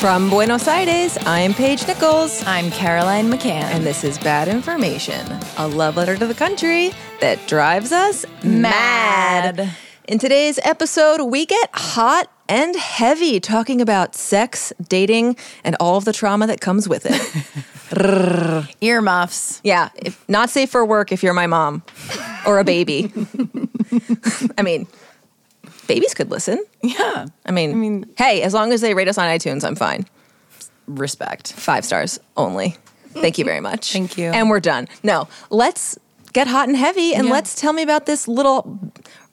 [0.00, 2.42] From Buenos Aires, I'm Paige Nichols.
[2.46, 3.64] I'm Caroline McCann.
[3.64, 5.26] And this is Bad Information,
[5.58, 9.58] a love letter to the country that drives us mad.
[9.58, 9.76] Mad.
[10.08, 16.06] In today's episode, we get hot and heavy talking about sex, dating, and all of
[16.06, 18.66] the trauma that comes with it.
[18.80, 19.60] Earmuffs.
[19.62, 21.82] yeah, if, not safe for work if you're my mom
[22.46, 23.12] or a baby.
[24.56, 24.86] I mean,
[25.94, 26.64] babies could listen.
[26.82, 27.26] Yeah.
[27.46, 30.06] I mean, mean- hey, as long as they rate us on iTunes, I'm fine.
[30.86, 31.52] Respect.
[31.52, 32.76] Five stars only.
[33.12, 33.92] Thank you very much.
[33.92, 34.30] Thank you.
[34.30, 34.88] And we're done.
[35.02, 35.98] No, let's
[36.32, 37.32] get hot and heavy and Yeah.
[37.32, 38.78] let's tell me about this little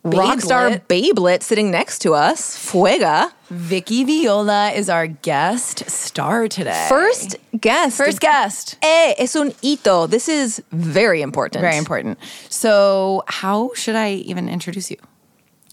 [0.03, 1.13] rock star Babelet.
[1.13, 3.31] babelet sitting next to us, Fuega.
[3.49, 6.85] Vicky Viola is our guest star today.
[6.89, 7.97] First guest.
[7.97, 8.77] First guest.
[8.81, 10.07] Eh, es un hito.
[10.07, 11.61] This is very important.
[11.61, 12.17] Very important.
[12.49, 14.97] So, how should I even introduce you?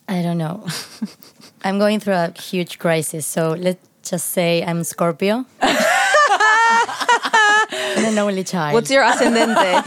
[0.08, 0.66] I don't know.
[1.64, 5.44] I'm going through a huge crisis, so let's just say I'm Scorpio.
[5.60, 5.76] and
[8.06, 8.74] an only child.
[8.74, 9.82] What's your ascendente?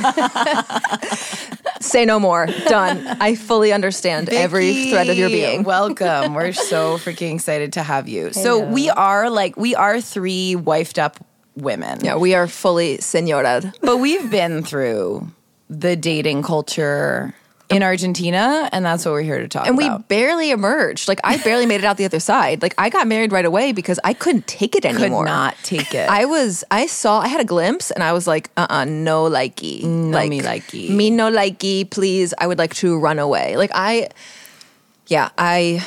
[1.81, 2.47] Say no more.
[2.67, 3.05] Done.
[3.21, 5.63] I fully understand every thread of your being.
[5.63, 6.33] Welcome.
[6.33, 8.33] We're so freaking excited to have you.
[8.33, 11.23] So, we are like, we are three wifed up
[11.55, 11.99] women.
[12.03, 13.73] yeah, we are fully señora.
[13.81, 15.27] But we've been through
[15.69, 17.35] the dating culture
[17.69, 21.07] in Argentina, and that's what we're here to talk And we barely emerged.
[21.07, 22.61] Like I barely made it out the other side.
[22.61, 25.25] Like I got married right away because I couldn't take it anymore.
[25.25, 26.09] could not take it.
[26.09, 29.29] I was I saw I had a glimpse and I was like, uh uh no
[29.29, 29.83] likey.
[29.83, 30.89] No me likey.
[30.89, 32.33] Me no likey, please.
[32.37, 33.57] I would like to run away.
[33.57, 34.09] Like I
[35.07, 35.85] yeah, I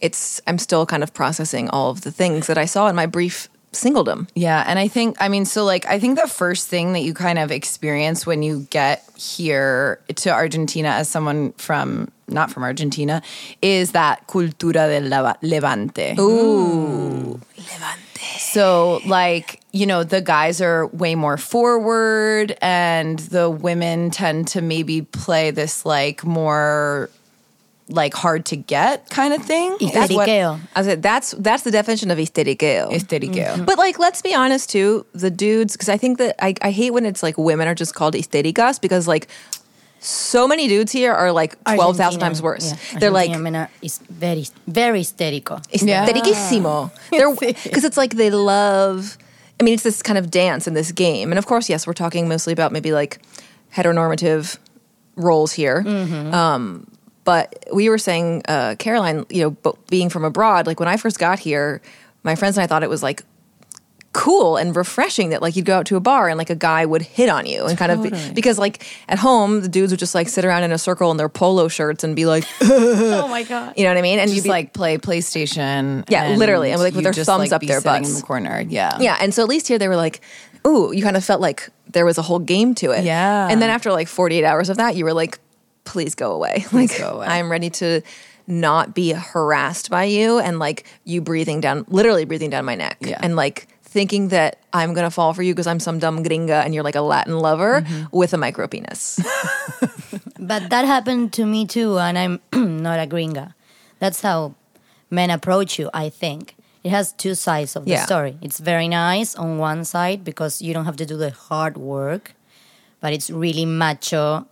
[0.00, 3.06] it's I'm still kind of processing all of the things that I saw in my
[3.06, 4.28] brief singledom.
[4.34, 7.14] yeah, and I think I mean, so like I think the first thing that you
[7.14, 13.22] kind of experience when you get here to Argentina as someone from not from Argentina
[13.60, 16.14] is that cultura del levante.
[16.18, 17.40] Ooh.
[17.56, 18.10] Levante.
[18.38, 24.60] So, like, you know, the guys are way more forward, and the women tend to
[24.60, 27.08] maybe play this, like, more,
[27.90, 29.76] like, hard to get kind of thing.
[29.78, 30.60] Histeriqueo.
[30.74, 32.90] I said that's that's the definition of hysteriqueo.
[32.90, 33.66] Hysteriqueo.
[33.66, 36.92] But like, let's be honest too, the dudes, because I think that I, I hate
[36.92, 39.28] when it's like women are just called hysterikas because like
[40.02, 42.72] so many dudes here are like twelve thousand Argentina, times worse.
[42.92, 45.60] yeah, They're like Argentina men are- is very, very hysterical.
[45.72, 46.06] Yeah.
[46.06, 49.18] They're because it's like they love.
[49.60, 51.92] I mean, it's this kind of dance in this game, and of course, yes, we're
[51.92, 53.18] talking mostly about maybe like
[53.74, 54.56] heteronormative
[55.16, 55.84] roles here.
[55.86, 56.86] Um,
[57.24, 60.96] but we were saying, uh, Caroline, you know, but being from abroad, like when I
[60.96, 61.80] first got here,
[62.22, 63.22] my friends and I thought it was like
[64.12, 66.84] cool and refreshing that like you'd go out to a bar and like a guy
[66.84, 70.00] would hit on you and kind of be, because like at home the dudes would
[70.00, 73.28] just like sit around in a circle in their polo shirts and be like oh
[73.28, 73.72] my god.
[73.76, 76.04] you know what I mean and you'd just be like play PlayStation.
[76.08, 78.10] Yeah, literally, and, like, with their just, thumbs like, up be their sitting butts.
[78.10, 78.64] in the corner.
[78.68, 80.20] Yeah, Yeah, and so at least here they were like,
[80.66, 83.04] ooh, you kind of felt like there was a whole game to it.
[83.04, 83.48] Yeah.
[83.48, 85.38] And then after like 48 hours of that, you were like,
[85.90, 86.64] please go away.
[86.72, 87.26] like, go away.
[87.26, 88.00] I'm ready to
[88.46, 92.96] not be harassed by you and like you breathing down, literally breathing down my neck.
[93.00, 93.18] Yeah.
[93.22, 96.64] And like thinking that I'm going to fall for you because I'm some dumb gringa
[96.64, 98.16] and you're like a Latin lover Mm-hmm.
[98.16, 99.18] with a micro penis.
[100.38, 102.40] But that happened to me too, and I'm
[102.82, 103.52] not a gringa.
[103.98, 104.54] That's how
[105.10, 106.56] men approach you, I think.
[106.82, 108.06] It has two sides of the Yeah.
[108.06, 108.38] story.
[108.40, 112.34] It's very nice on one side because you don't have to do the hard work,
[113.00, 114.46] but it's really macho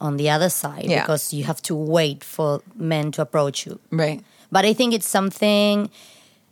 [0.00, 1.02] on the other side Yeah.
[1.02, 3.78] because you have to wait for men to approach you.
[3.90, 4.20] right.
[4.52, 5.90] But I think it's something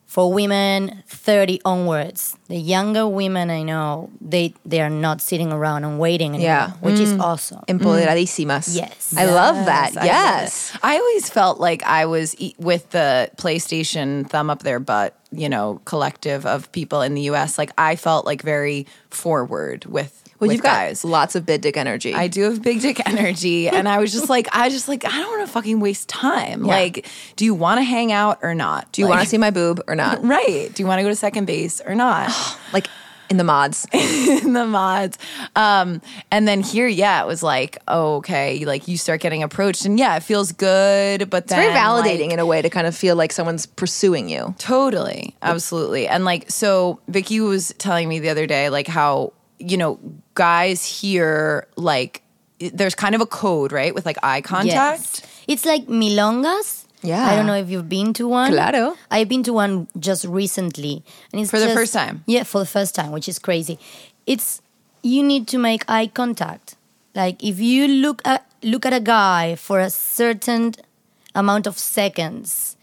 [0.06, 2.36] for women 30 onwards.
[2.48, 6.70] The younger women I know, they they are not sitting around and waiting anymore, Yeah.
[6.80, 7.20] which is mm.
[7.20, 7.60] awesome.
[7.68, 8.70] Empoderadísimas.
[8.70, 8.76] Mm.
[8.76, 9.14] Yes.
[9.16, 9.96] I love that.
[9.98, 10.72] I yes.
[10.74, 10.80] it.
[10.82, 15.48] I always felt like I was e- with the PlayStation thumb up their butt, you
[15.48, 17.58] know, collective of people in the US.
[17.58, 21.04] Like I felt like very forward with Well, you've got guys.
[21.04, 22.14] lots of big dick energy.
[22.14, 25.10] I do have big dick energy, and I was just like, I just like, I
[25.10, 26.64] don't want to fucking waste time.
[26.64, 26.74] Yeah.
[26.74, 27.06] Like,
[27.36, 28.90] do you want to hang out or not?
[28.92, 30.22] Do you want to see my boob or not?
[30.28, 30.70] Right.
[30.72, 32.30] Do you want to go to second base or not?
[32.72, 32.86] like
[33.30, 33.86] in the mods.
[33.92, 35.18] in the mods.
[35.56, 36.00] Um,
[36.30, 39.98] and then here, yeah, it was like, oh, okay, like you start getting approached, and
[39.98, 42.86] yeah, it feels good, but It's very then, validating like, in a way to kind
[42.86, 44.54] of feel like someone's pursuing you.
[44.58, 49.76] Totally, absolutely, and like so, Vicky was telling me the other day, like how you
[49.76, 49.98] know
[50.34, 52.22] guys here, like
[52.58, 55.00] there's kind of a code, right, with like eye contact.
[55.00, 55.44] Yes.
[55.46, 56.84] It's like milongas.
[57.02, 57.24] Yeah.
[57.24, 58.52] I don't know if you've been to one.
[58.52, 58.96] Claro.
[59.10, 61.04] I've been to one just recently.
[61.32, 62.24] And it's For the first time?
[62.26, 63.78] Yeah, for the first time, which is crazy.
[64.26, 64.60] It's
[65.02, 66.74] you need to make eye contact.
[67.14, 70.74] Like if you look at look at a guy for a certain
[71.34, 72.76] amount of seconds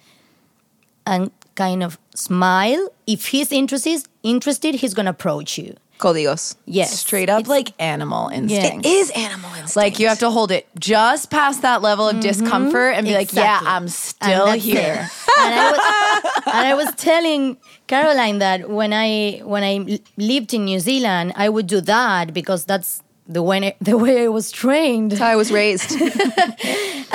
[1.06, 2.89] and kind of smile.
[3.07, 5.75] If he's interested, interested, he's gonna approach you.
[5.97, 6.56] Códigos.
[6.65, 8.86] Yes, Straight up It's- like animal instinct.
[8.86, 9.75] Is animal instinct.
[9.75, 12.21] Like you have to hold it just past that level of mm-hmm.
[12.21, 15.09] discomfort and be like, yeah, I'm still that's here.
[15.39, 17.57] and, I was, and I was telling
[17.88, 22.65] Caroline that when I when I lived in New Zealand, I would do that because
[22.65, 25.12] that's the way the way I was trained.
[25.12, 25.95] That's how I was raised.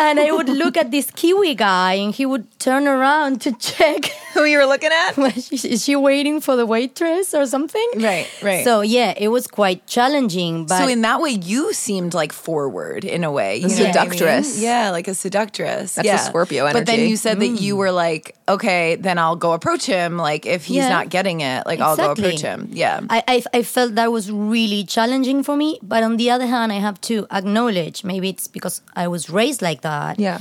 [0.01, 4.07] And I would look at this Kiwi guy, and he would turn around to check.
[4.35, 5.19] Who you were looking at?
[5.53, 7.87] Is she waiting for the waitress or something?
[7.97, 8.65] Right, right.
[8.65, 10.67] So yeah, it was quite challenging.
[10.67, 13.57] But so in that way, you seemed like forward in a way.
[13.57, 14.12] You The know what I mean?
[14.12, 14.59] seductress.
[14.62, 15.95] Yeah, like a seductress.
[15.97, 16.17] That's the yeah.
[16.17, 17.79] Scorpio But then you said that you mm.
[17.79, 20.17] were like, okay, then I'll go approach him.
[20.17, 20.89] Like if he's Yeah.
[20.89, 22.69] not getting it, like I'll go approach him.
[22.73, 23.01] Yeah.
[23.11, 25.79] I, I I felt that was really challenging for me.
[25.83, 29.62] But on the other hand, I have to acknowledge maybe it's because I was raised
[29.62, 30.19] like that.
[30.19, 30.41] Yeah.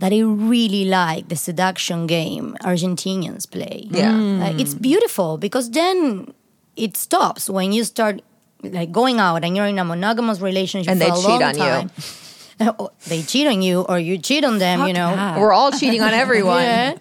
[0.00, 3.88] That I really like the seduction game Argentinians play.
[3.90, 4.12] Yeah.
[4.12, 4.60] Like, mm.
[4.60, 6.32] it's beautiful because then
[6.76, 8.22] it stops when you start
[8.62, 11.42] like going out and you're in a monogamous relationship And for they a cheat long
[11.42, 11.60] on you.
[11.60, 11.90] time.
[12.78, 15.14] Or they cheat on you or you cheat on them, you know.
[15.14, 15.38] that.
[15.38, 16.62] We're all cheating on everyone.
[16.62, 16.98] Yeah.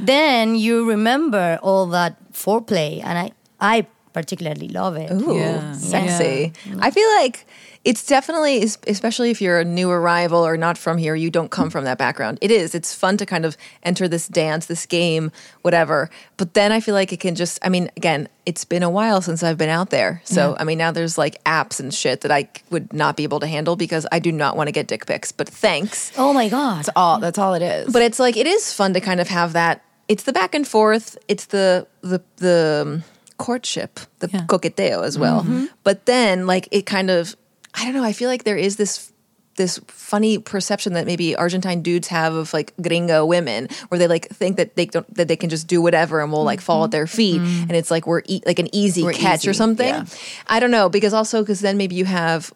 [0.00, 3.30] then you remember all that foreplay, and I,
[3.60, 5.10] I particularly love it.
[5.12, 5.72] Ooh, Yeah.
[5.72, 6.52] sexy.
[6.80, 7.46] I feel like
[7.84, 11.70] it's definitely, especially if you're a new arrival or not from here, you don't come
[11.70, 12.38] from that background.
[12.40, 12.74] It is.
[12.74, 15.30] It's fun to kind of enter this dance, this game,
[15.62, 16.10] whatever.
[16.36, 19.20] But then I feel like it can just, I mean, again, it's been a while
[19.22, 20.20] since I've been out there.
[20.24, 23.40] So, I mean, now there's like apps and shit that I would not be able
[23.40, 25.32] to handle because I do not want to get dick pics.
[25.32, 26.12] But thanks.
[26.18, 26.78] Oh my god!
[26.78, 27.20] That's all.
[27.20, 27.92] That's all it is.
[27.92, 29.82] But it's like it is fun to kind of have that.
[30.08, 31.16] It's the back and forth.
[31.28, 33.04] It's the the the um,
[33.38, 34.44] courtship, the Yeah.
[34.46, 35.42] coqueteo as well.
[35.42, 35.66] Mm-hmm.
[35.84, 37.34] But then like it kind of
[37.74, 38.04] I don't know.
[38.04, 39.12] I feel like there is this
[39.56, 44.28] this funny perception that maybe Argentine dudes have of like gringo women, where they like
[44.28, 46.90] think that they don't that they can just do whatever and will like fall at
[46.92, 47.16] their mm-hmm.
[47.16, 47.62] feet, mm-hmm.
[47.62, 49.86] and it's like we're e- like an easy We're catch or something.
[49.88, 50.04] yeah.
[50.46, 52.52] I don't know because also because then maybe you have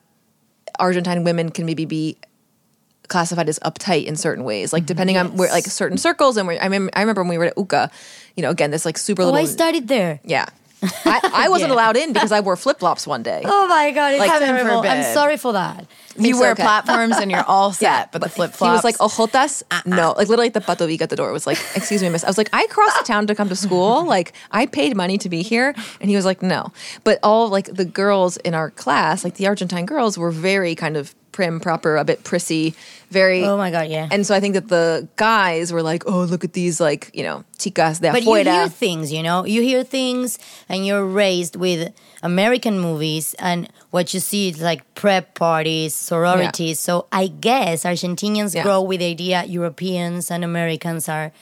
[0.79, 2.17] Argentine women can maybe be
[3.09, 6.37] classified as uptight in certain ways, like depending on where, like certain circles.
[6.37, 7.91] And where I remember, I remember when we were at UCA,
[8.37, 9.41] you know, again, this like super Oh, little.
[9.41, 10.21] I studied there.
[10.25, 10.47] yeah,
[11.05, 11.75] I, I wasn't Yeah.
[11.77, 13.43] allowed in because I wore flip flops one day.
[13.45, 14.13] Oh my god!
[14.13, 14.83] It's Like, heaven terrible.
[14.89, 15.87] I'm sorry for that.
[16.19, 16.63] you It's wear okay.
[16.63, 18.71] platforms and you're all set, but, the flip flops.
[18.71, 19.83] He was like, "Ojotas, uh-uh.
[19.87, 22.27] no." Like literally, at the patovica at the door was like, "Excuse me, miss." I
[22.29, 24.05] was like, "I crossed the town to come to school.
[24.13, 26.73] Like, I paid money to be here." And he was like, "No."
[27.05, 30.97] But all like the girls in our class, like the Argentine girls, were very kind
[30.97, 32.75] of prim, proper, a bit prissy,
[33.11, 33.45] very.
[33.45, 33.89] Oh my god!
[33.89, 34.09] Yeah.
[34.11, 37.25] And so I think that the guys were like, "Oh, look at these like you
[37.25, 39.45] know chicas de but you hear things, you know.
[39.45, 40.39] You hear things,
[40.69, 41.93] and you're raised with
[42.23, 46.79] American movies, and what you see is like prep parties, sororities.
[46.79, 48.63] So I guess Argentinians Yeah.
[48.63, 51.33] grow with the idea Europeans and Americans are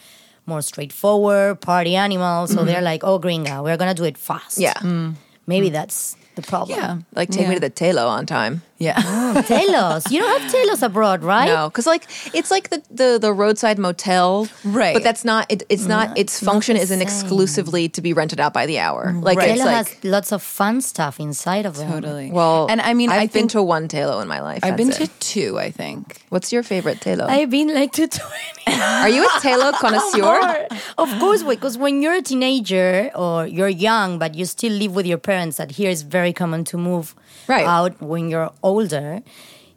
[0.47, 2.53] more straightforward, party animals.
[2.53, 4.89] So they're like, "Oh, gringa, we're gonna do it fast." Mm-hmm.
[4.89, 5.13] yeah,
[5.47, 6.79] Maybe that's the problem.
[6.79, 8.63] yeah, like take me to the Telo on time.
[8.81, 9.00] Yeah.
[9.31, 10.11] Oh, telos.
[10.11, 11.47] You don't have telos abroad, right?
[11.47, 12.05] No, because like
[12.35, 14.93] it's like the, the the roadside motel, Right.
[14.93, 16.19] But that's not it, it's not mm.
[16.19, 19.12] its function the isn't exclusively to be rented out by the hour.
[19.12, 19.23] Mm.
[19.23, 19.50] Like Right.
[19.50, 21.90] it's Telo like has lots of fun stuff inside of them.
[21.93, 22.33] Totally.
[22.33, 24.64] well, and I mean, I've I been to one Telo in my life.
[24.64, 25.59] I've been that's to two.
[25.59, 26.23] I think.
[26.31, 27.28] What's your favorite Telo?
[27.28, 28.81] I've been like to 20.
[28.81, 30.66] Are you a Telo connoisseur?
[30.99, 35.07] of course, because when you're a teenager or you're young, but you still live with
[35.07, 37.14] your parents, that here is very common to move
[37.50, 37.66] Right.
[37.66, 39.23] out when you're older.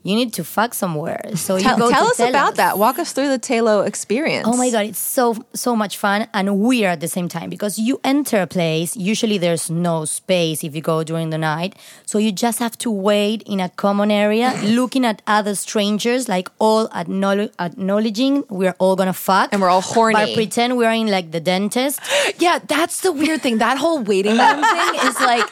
[0.04, 2.78] You need to fuck somewhere, so you Tell, go tell us about that.
[2.78, 4.46] Walk us through the Telo experience.
[4.46, 7.80] Oh my god, it's so so much fun and weird at the same time because
[7.80, 11.78] you enter a place, usually there's no space if you go during the night.
[12.06, 16.50] So you just have to wait in a common area looking at other strangers like
[16.60, 20.14] all acknowledge, acknowledging we're all going to fuck And we're all horny.
[20.16, 22.00] But pretend we're in like the dentist.
[22.40, 23.60] Yeah, that's the weird thing.
[23.60, 25.46] That whole waiting room thing is like,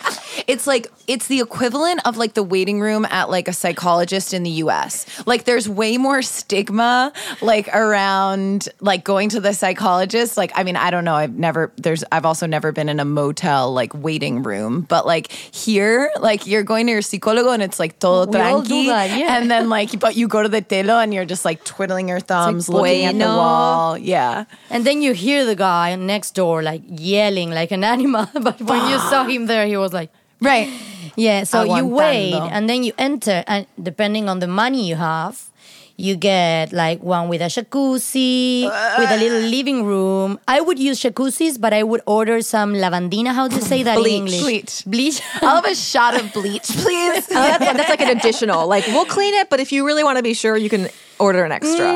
[0.48, 4.41] it's like it's the equivalent of like the waiting room at like a psychologist in
[4.44, 5.06] the U.S.
[5.26, 10.38] Like, there's way more stigma like around like going to the psychologist.
[10.38, 11.16] Like, I mean, I don't know.
[11.16, 15.32] I've never there's I've also never been in a motel like waiting room, but like
[15.32, 19.38] here, like you're going to your psicólogo and it's like todo We tranqui, that, yeah.
[19.38, 22.20] and then like but you go to the telo and you're just like twiddling your
[22.20, 23.98] thumbs, looking at the wall.
[23.98, 24.46] Yeah.
[24.70, 28.28] And then you hear the guy next door like yelling like an animal.
[28.42, 30.68] But when you saw him there, he was like, Right.
[31.16, 35.52] Yeah, so you wait and then you enter, and depending on the money you have,
[35.98, 38.64] you get like one with a jacuzzi,
[38.98, 39.48] with a little uh.
[39.48, 40.40] living room.
[40.48, 43.34] I would use jacuzzis, but I would order some lavandina.
[43.34, 44.14] How do you say that Bleach.
[44.14, 44.42] in English?
[44.42, 44.84] Bleach.
[44.86, 45.22] Bleach.
[45.42, 47.28] I'll have a shot of bleach, please.
[47.42, 48.68] That's, that's like an additional.
[48.68, 50.90] Like we'll clean it, but if you really want to be sure, you can
[51.22, 51.90] order an extra.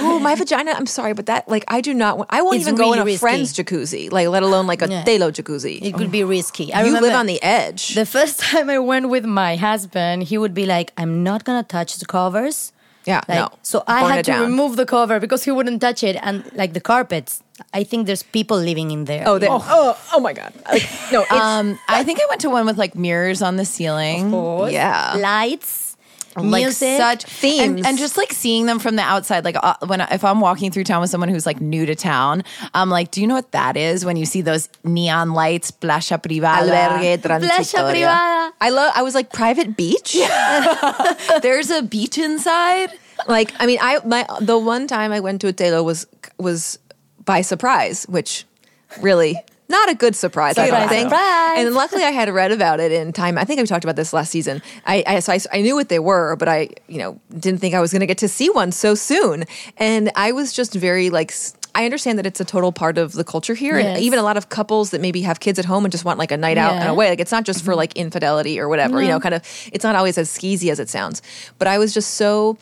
[0.00, 0.72] Ooh, my vagina.
[0.72, 2.16] I'm sorry, but that like I do not.
[2.18, 3.18] want I won't It's even go in a risky.
[3.20, 5.04] friend's jacuzzi, like let alone like a Yeah.
[5.04, 5.78] telo jacuzzi.
[5.82, 6.72] It could be risky.
[6.72, 7.94] I you live on the edge.
[7.94, 11.62] the first time I went with my husband, he would be like, "I'm not gonna
[11.76, 12.72] touch the covers."
[13.08, 13.48] yeah, Like, no.
[13.62, 14.42] So I Burn had to down.
[14.52, 17.42] remove the cover because he wouldn't touch it, and like the carpets.
[17.72, 19.24] I think there's people living in there.
[19.26, 20.52] Oh, they, oh, oh, my god!
[20.70, 23.64] Like, no, it's, Um, I think I went to one with like mirrors on the
[23.64, 24.30] ceiling.
[24.70, 25.16] yeah.
[25.18, 25.87] lights,
[26.42, 27.60] like music, such Themes.
[27.60, 30.40] and, and just like seeing them from the outside like uh, when I, if i'm
[30.40, 33.34] walking through town with someone who's like new to town i'm like do you know
[33.34, 38.06] what that is when you see those neon lights playa privada Albergue transitoria.
[38.06, 38.52] privada.
[38.60, 38.92] I love.
[38.94, 40.16] I was like private beach.
[41.42, 42.92] there's a beach inside
[43.26, 46.06] like I mean, I my the one time I went to a telo was
[46.38, 46.78] was
[47.24, 48.44] by surprise, which
[49.00, 49.36] really
[49.68, 50.56] not a good surprise.
[50.56, 51.10] I don't think.
[51.10, 51.58] surprise.
[51.58, 53.36] And luckily, I had read about it in time.
[53.36, 54.62] I think we talked about this last season.
[54.86, 57.74] I I, so I I knew what they were, but I you know didn't think
[57.74, 59.44] I was going to get to see one so soon.
[59.76, 61.32] And I was just very like.
[61.74, 64.36] I understand that it's a total part of the culture here, and even a lot
[64.36, 66.72] of couples that maybe have kids at home and just want like a night out
[66.72, 67.08] and away.
[67.08, 67.78] Like it's not just for mm-hmm.
[67.78, 69.20] like infidelity or whatever, you know.
[69.20, 71.22] Kind of, it's not always as skeezy as it sounds.
[71.58, 72.58] But I was just so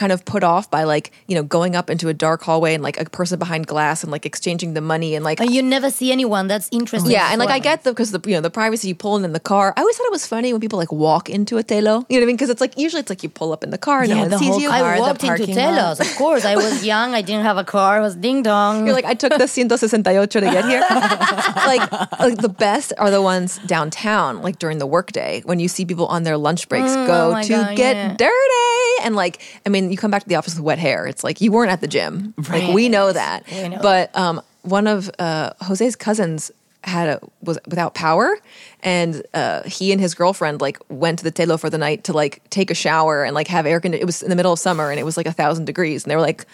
[0.00, 2.82] kind of put off by like you know going up into a dark hallway and
[2.82, 5.90] like a person behind glass and like exchanging the money and like And you never
[5.98, 6.44] see anyone.
[6.52, 7.12] That's interesting.
[7.12, 9.24] yeah, and like I get the because the you know the privacy you pull in
[9.28, 9.66] in the car.
[9.76, 11.94] I always thought it was funny when people like walk into a telo.
[12.08, 12.36] You know what I mean?
[12.36, 14.20] Because it's like usually it's like you pull up in the car and Yeah, no
[14.22, 14.68] one the sees whole you.
[14.70, 14.94] car.
[14.94, 15.74] I walked into parking lot.
[15.76, 16.00] telos.
[16.00, 17.14] Of course, I was young.
[17.14, 17.98] I didn't have a car.
[17.98, 18.86] I was ding dong.
[18.86, 20.80] You're like I took the 168 to get here.
[21.72, 21.84] like
[22.26, 26.06] like the best are the ones downtown, like during the workday when you see people
[26.06, 28.14] on their lunch breaks mm, go oh to God, get yeah.
[28.16, 31.06] dirty and like I mean you come back to the office with wet hair.
[31.06, 32.34] It's like you weren't at the gym.
[32.48, 33.44] Like we know that.
[33.50, 33.78] We know.
[33.82, 36.50] But um, one of uh, Jose's cousins
[36.82, 38.38] had a was without power
[38.82, 42.12] and uh, he and his girlfriend like went to the telo for the night to
[42.14, 44.02] like take a shower and like have air conditioning.
[44.02, 46.10] It was in the middle of summer and it was like a thousand degrees and
[46.10, 46.46] they were like,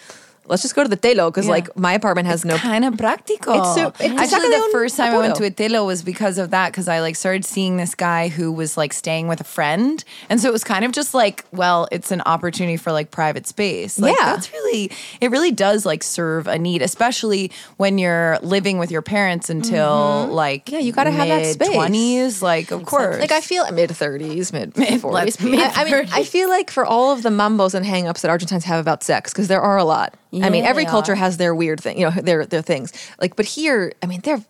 [0.47, 1.51] let's just go to the telo because Yeah.
[1.51, 3.53] like my apartment has no kind of practical.
[3.53, 6.51] It's so- it's Actually, the first time I went to a telo was because of
[6.51, 6.71] that.
[6.71, 10.39] Because I like started seeing this guy who was like staying with a friend, and
[10.41, 13.99] so it was kind of just like, well, it's an opportunity for like private space.
[13.99, 14.35] Like, Yeah.
[14.35, 15.31] that's really it.
[15.31, 20.65] Really does like serve a need, especially when you're living with your parents until like
[20.67, 20.75] Mm-hmm.
[20.75, 21.69] Yeah, you gotta have that space.
[21.69, 23.19] Twenties, like of course.
[23.19, 25.37] Like I feel mid thirties, mid forties.
[25.41, 28.63] I, I mean, I feel like for all of the mambos and hangups that Argentines
[28.65, 30.15] have about sex, because there are a lot.
[30.33, 31.15] I mean, every culture are.
[31.15, 32.93] has their weird thing, you know, their their things.
[33.19, 34.43] Like, but here, I mean, they're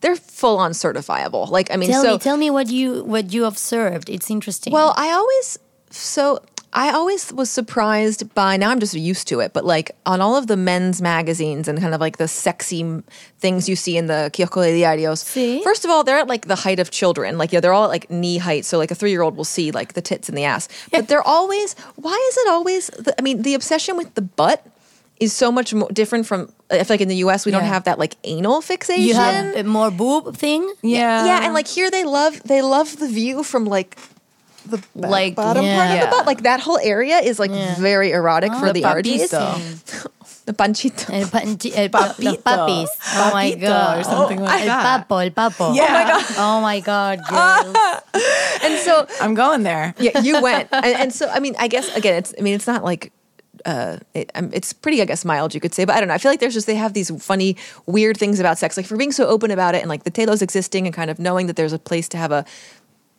[0.00, 1.48] they're full on certifiable.
[1.48, 4.10] Like, I mean, tell so me, tell me what you what you observed.
[4.10, 4.72] It's interesting.
[4.72, 5.58] well, I always
[5.90, 6.40] so
[6.74, 10.36] I always was surprised by now I'm just used to it, but like on all
[10.36, 13.02] of the men's magazines and kind of like the sexy
[13.38, 15.22] things you see in the Kiosco de Diarios.
[15.22, 15.62] Sí.
[15.62, 17.36] First of all, they're at like the height of children.
[17.36, 19.92] Like yeah, they're all at like knee height, so like a 3-year-old will see like
[19.92, 20.68] the tits and the ass.
[20.90, 24.66] But they're always why is it always the, I mean, the obsession with the butt
[25.22, 27.84] is so much more different from I feel like in the US we don't have
[27.84, 29.04] that like anal fixation.
[29.08, 30.62] you have a more boob thing.
[30.82, 33.96] yeah, Yeah, and like here they love they love the view from like
[34.66, 36.26] the back Like, bottom part of the butt.
[36.26, 39.32] Like that whole area is like very erotic oh, for The the, artists.
[39.34, 40.08] papito.
[40.44, 41.06] The panchito.
[41.06, 42.42] El, pa- el, pa- los Papito.
[42.42, 42.90] papis.
[43.14, 43.94] Oh my god.
[43.96, 45.06] Oh or something like el that.
[45.06, 45.70] papo, el papo.
[45.70, 46.18] Yeah.
[46.36, 47.18] Oh my God.
[47.30, 48.62] Oh my god, girls.
[48.66, 49.94] And so I'm going there.
[50.02, 50.66] yeah, you went.
[50.72, 53.12] And, and so I mean, I guess again, it's I mean, it's not like
[53.64, 55.84] uh, it, um, it's pretty, I guess, mild, you could say.
[55.84, 56.14] But I don't know.
[56.14, 58.76] I feel like there's just they have these funny, weird things about sex.
[58.76, 61.18] Like for being so open about it, and like the telos existing, and kind of
[61.18, 62.44] knowing that there's a place to have a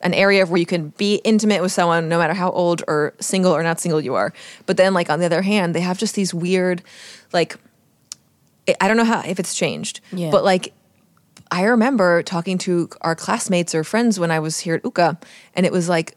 [0.00, 3.52] an area where you can be intimate with someone, no matter how old or single
[3.52, 4.32] or not single you are.
[4.66, 6.82] But then, like on the other hand, they have just these weird,
[7.32, 7.56] like
[8.68, 10.30] I- I don't know how if it's changed, Yeah.
[10.30, 10.72] but like.
[11.50, 15.18] I remember talking to our classmates or friends when I was here at UCA,
[15.54, 16.16] and it was like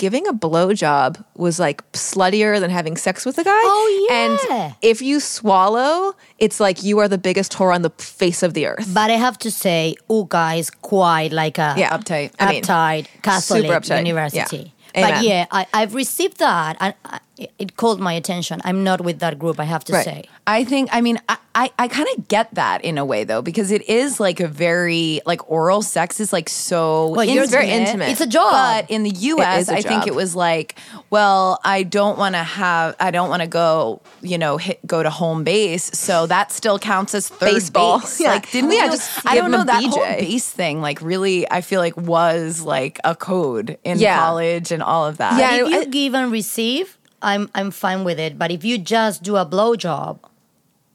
[0.00, 3.50] giving a blowjob was like sluttier than having sex with a guy.
[3.52, 4.16] Oh, yeah.
[4.64, 8.54] And if you swallow, it's like you are the biggest whore on the face of
[8.54, 8.88] the earth.
[8.94, 12.32] But I have to say, UCA is quite like a Yeah, uptight.
[12.40, 14.06] I mean, uptight Catholic super uptight.
[14.06, 14.72] university.
[14.94, 15.10] Yeah.
[15.10, 17.20] But yeah, I, I've received that, and I,
[17.58, 18.60] it called my attention.
[18.64, 19.58] I'm not with that group.
[19.60, 20.04] I have to Right.
[20.04, 20.24] say.
[20.46, 23.42] I think, I mean, I, I, I kind of get that in a way though,
[23.42, 27.50] because it is like a very, like oral sex is like so Well, you're- It's
[27.52, 28.08] very intimate.
[28.10, 28.52] It's a job.
[28.52, 30.76] But in the US, I a I think it was like,
[31.10, 35.02] well, I don't want to have, I don't want to go, you know, hit, go
[35.02, 35.84] to home base.
[35.98, 38.00] So that still counts as third Baseball.
[38.00, 38.20] base.
[38.20, 38.30] Yeah.
[38.32, 38.90] Like, didn't Yeah, we?
[38.96, 40.80] just I don't know a that whole base thing.
[40.80, 44.18] Like, really, I feel like was like a code in Yeah.
[44.18, 45.38] college and all of that.
[45.38, 45.64] Yeah.
[45.64, 48.38] if you I- give and receive, I'm I'm fine with it.
[48.38, 50.18] But if you just do a blowjob,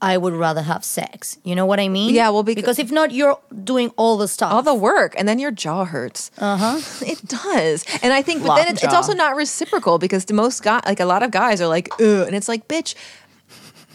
[0.01, 1.37] I would rather have sex.
[1.43, 2.13] You know what I mean?
[2.13, 4.51] Yeah, well, becau- because if not, you're doing all the stuff.
[4.51, 6.31] all the work and then your jaw hurts.
[6.37, 6.81] Uh huh.
[7.05, 10.63] It does, and I think, but then it's, it's also not reciprocal because the most
[10.63, 12.95] guy, like a lot of guys, are like, ugh, and it's like, bitch,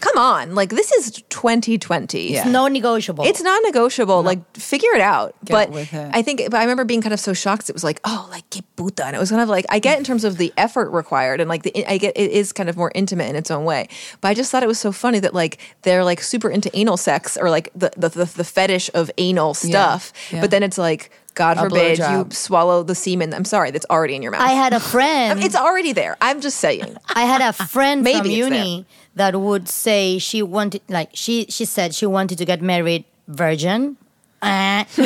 [0.01, 2.31] come on, like this is 2020.
[2.33, 2.39] Yeah.
[2.39, 3.23] it's non negotiable.
[3.23, 4.23] It's non negotiable.
[4.23, 5.35] Like, figure it out.
[5.45, 6.11] Get but with it.
[6.13, 7.69] I think, but I remember being kind of so shocked.
[7.69, 9.97] It was like, oh, like que puta, and it was kind of like I get
[9.97, 12.75] in terms of the effort required, and like the I get it is kind of
[12.75, 13.87] more intimate in its own way.
[14.19, 16.97] But I just thought it was so funny that like they're like super into anal
[16.97, 20.41] sex or like the the the, the fetish of anal stuff, yeah.
[20.41, 21.11] but then it's like.
[21.33, 23.33] God A forbid you swallow the semen.
[23.33, 24.41] I'm sorry, that's already in your mouth.
[24.41, 25.41] I had a friend.
[25.41, 26.17] it's already there.
[26.19, 26.97] I'm just saying.
[27.07, 31.45] I had a friend Maybe from it's uni that would say she wanted, like she
[31.49, 33.97] she said she wanted to get married virgin.
[34.43, 34.85] Eh.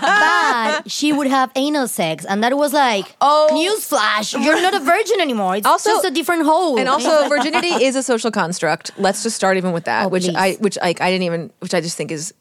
[0.00, 3.48] but she would have anal sex, and that was like, Oh.
[3.52, 4.32] newsflash!
[4.44, 5.56] You're not a virgin anymore.
[5.56, 6.78] It's Also- just a different hole.
[6.78, 8.92] And also, virginity is a social construct.
[8.98, 10.36] Let's just start even with that, Oh, which please.
[10.36, 12.32] I, which like I didn't even, which I just think is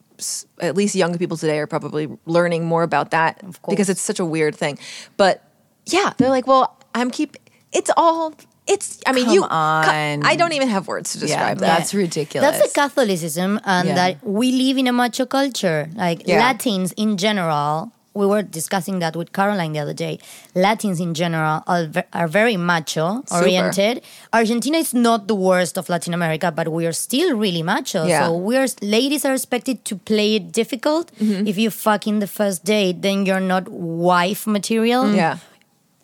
[0.62, 4.25] at least young people today are probably learning more about that because it's such a
[4.25, 4.77] weird thing.
[5.18, 5.44] But
[5.88, 7.38] yeah, they're like, well, I'm keep.
[7.74, 8.34] It's all.
[8.67, 9.00] It's.
[9.05, 9.43] I mean, Come you.
[9.43, 10.25] on.
[10.25, 11.77] I don't even have words to Yeah, describe that.
[11.77, 12.50] that's ridiculous.
[12.57, 13.95] That's the Catholicism, and Yeah.
[13.95, 15.89] that we live in a macho culture.
[15.95, 16.39] Like Yeah.
[16.48, 20.17] Latins in general, we were discussing that with Caroline the other day.
[20.55, 24.01] Latins in general are, ve- are very macho oriented.
[24.34, 28.05] Argentina is not the worst of Latin America, but we are still really macho.
[28.05, 28.25] Yeah.
[28.27, 31.12] So we are ladies are expected to play it difficult.
[31.22, 31.45] Mm-hmm.
[31.45, 35.13] If you fuck in the first date, then you're not wife material.
[35.13, 35.38] yeah.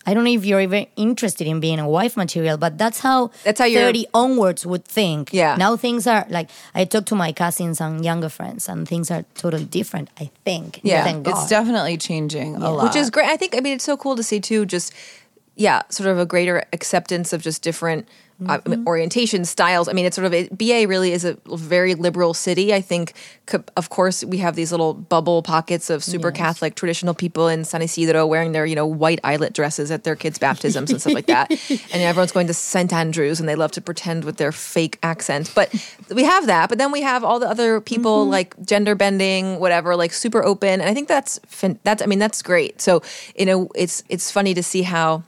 [0.05, 3.29] I don't know if you're even interested in being a wife material, but that's how
[3.43, 5.29] That's how you're- 30 onwards would think.
[5.31, 5.55] Yeah.
[5.57, 9.23] Now things are like I talk to my cousins and younger friends, and things are
[9.35, 10.09] totally different.
[10.19, 10.79] I think.
[10.83, 11.03] Yeah.
[11.03, 11.31] Thank God.
[11.37, 12.83] it's definitely changing a lot.
[12.85, 13.29] which is great.
[13.29, 13.55] I think.
[13.55, 14.65] I mean, it's so cool to see too.
[14.65, 14.91] Just
[15.55, 18.07] yeah, sort of a greater acceptance of just different.
[18.49, 18.87] I mean, mm-hmm.
[18.87, 19.87] orientation styles.
[19.87, 22.73] I mean, it's sort of it, BA really is a very liberal city.
[22.73, 23.13] I think,
[23.77, 27.81] of course, we have these little bubble pockets of super Catholic traditional people in San
[27.81, 31.27] Isidro wearing their you know white eyelet dresses at their kids' baptisms and stuff like
[31.27, 34.97] that, and everyone's going to St Andrews and they love to pretend with their fake
[35.03, 35.51] accent.
[35.53, 35.73] But
[36.09, 36.69] we have that.
[36.69, 38.31] But then we have all the other people mm-hmm.
[38.31, 42.19] like gender bending, whatever, like super open, and I think that's fin- that's I mean
[42.19, 42.81] that's great.
[42.81, 43.01] So
[43.35, 45.23] you know, it's it's funny to see how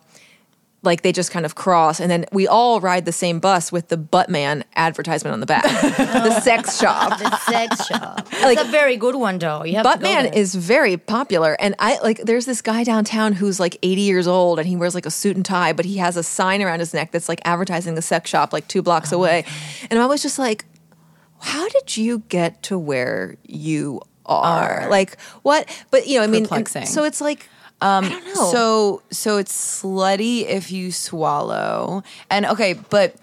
[0.84, 3.88] like they just kind of cross and then we all ride the same bus with
[3.88, 5.64] the buttman advertisement on the back
[5.98, 8.28] the sex shop the sex shop.
[8.44, 9.64] Like- it's a very good one, though.
[9.64, 10.34] You have to go buttman there.
[10.34, 14.60] is very popular and i like there's this guy downtown who's like 80 years old
[14.60, 16.94] and he wears like a suit and tie but he has a sign around his
[16.94, 19.46] neck that's like advertising the sex shop like two blocks Oh away
[19.90, 20.66] and i was just like
[21.40, 24.90] how did you get to where you are, Are.
[24.90, 26.46] like what but you know i mean
[26.86, 27.50] so it's like
[27.84, 28.52] um, I don't know.
[28.52, 32.04] So so it's slutty if you swallow.
[32.30, 33.16] And okay, but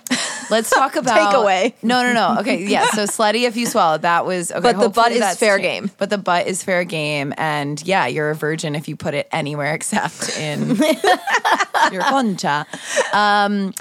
[0.50, 1.74] let's talk about Takeaway.
[1.82, 2.40] No, no, no.
[2.40, 2.86] Okay, yeah.
[2.90, 3.98] So slutty if you swallow.
[3.98, 4.60] That was okay.
[4.60, 5.88] But the butt hopefully is that's fair changed.
[5.88, 5.96] game.
[5.98, 9.28] But the butt is fair game, and yeah, you're a virgin if you put it
[9.32, 10.76] anywhere except in
[11.92, 12.66] your concha.
[13.14, 13.72] Um,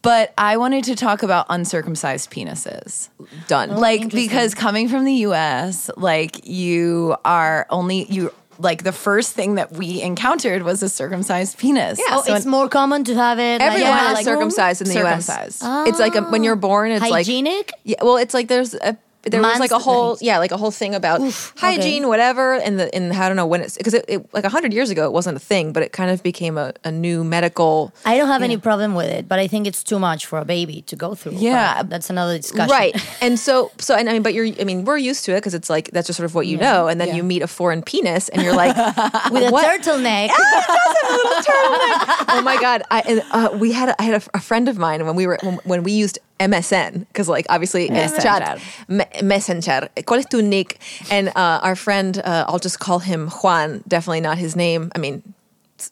[0.00, 3.08] but I wanted to talk about uncircumcised penises
[3.46, 9.34] done like because coming from the US, like you are only you like the first
[9.34, 11.98] thing that we encountered was a circumcised penis.
[11.98, 13.60] Yeah, Oh, so it's more common to have it.
[13.60, 15.62] Everyone like, is like, circumcised in the circumcised.
[15.62, 15.88] U.S.
[15.88, 17.72] It's like a, when you're born, it's hygienic.
[17.72, 17.96] like yeah.
[18.02, 20.94] Well, it's like there's a there was like a whole yeah like a whole thing
[20.94, 21.20] about
[21.56, 22.08] hygiene okay.
[22.08, 24.90] whatever and the and I don't know when it's because it, it like hundred years
[24.90, 28.16] ago it wasn't a thing but it kind of became a, a new medical I
[28.18, 30.82] don't have any problem with it, but I think it's too much for a baby
[30.82, 31.32] to go through.
[31.36, 31.82] Yeah.
[31.82, 32.70] But that's another discussion.
[32.70, 35.36] right and so so and I mean but you're I mean we're used to it
[35.36, 37.16] because it's like that's just sort of what you know and then Yeah.
[37.16, 38.76] you meet a foreign penis and you're like
[39.30, 39.64] With a what?
[39.82, 40.30] turtleneck.
[42.28, 42.82] oh my god!
[42.90, 45.26] I and, uh, we had a, I had a, a friend of mine when we
[45.26, 48.22] were when, when we used MSN because like obviously Messenger.
[48.22, 49.88] chat me, messenger.
[49.96, 50.78] ¿Cuál es tu nick?
[51.10, 53.82] And uh, our friend, uh, I'll just call him Juan.
[53.86, 54.90] Definitely not his name.
[54.94, 55.22] I mean,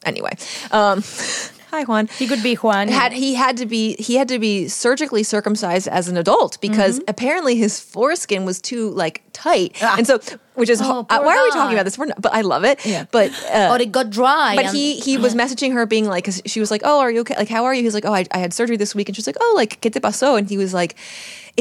[0.05, 0.31] anyway.
[0.71, 1.03] Um,
[1.71, 2.07] hi Juan.
[2.19, 2.87] He could be Juan.
[2.89, 6.99] Had he had to be he had to be surgically circumcised as an adult because
[6.99, 7.09] Mm-hmm.
[7.09, 10.19] apparently his foreskin was too like tight, and so
[10.55, 11.97] which is Oh, uh, why are we talking about this?
[11.97, 12.85] We're not, but I love it.
[12.85, 13.05] Yeah.
[13.11, 14.55] But uh, or it got dry.
[14.55, 17.09] but and- he he was messaging her, being like, 'cause she was like, "Oh, are
[17.09, 17.35] you okay?
[17.37, 19.25] Like, how are you?" He's like, "Oh, I, I had surgery this week," and she's
[19.27, 20.95] like, "Oh, like, ¿qué te pasó?" And he was like,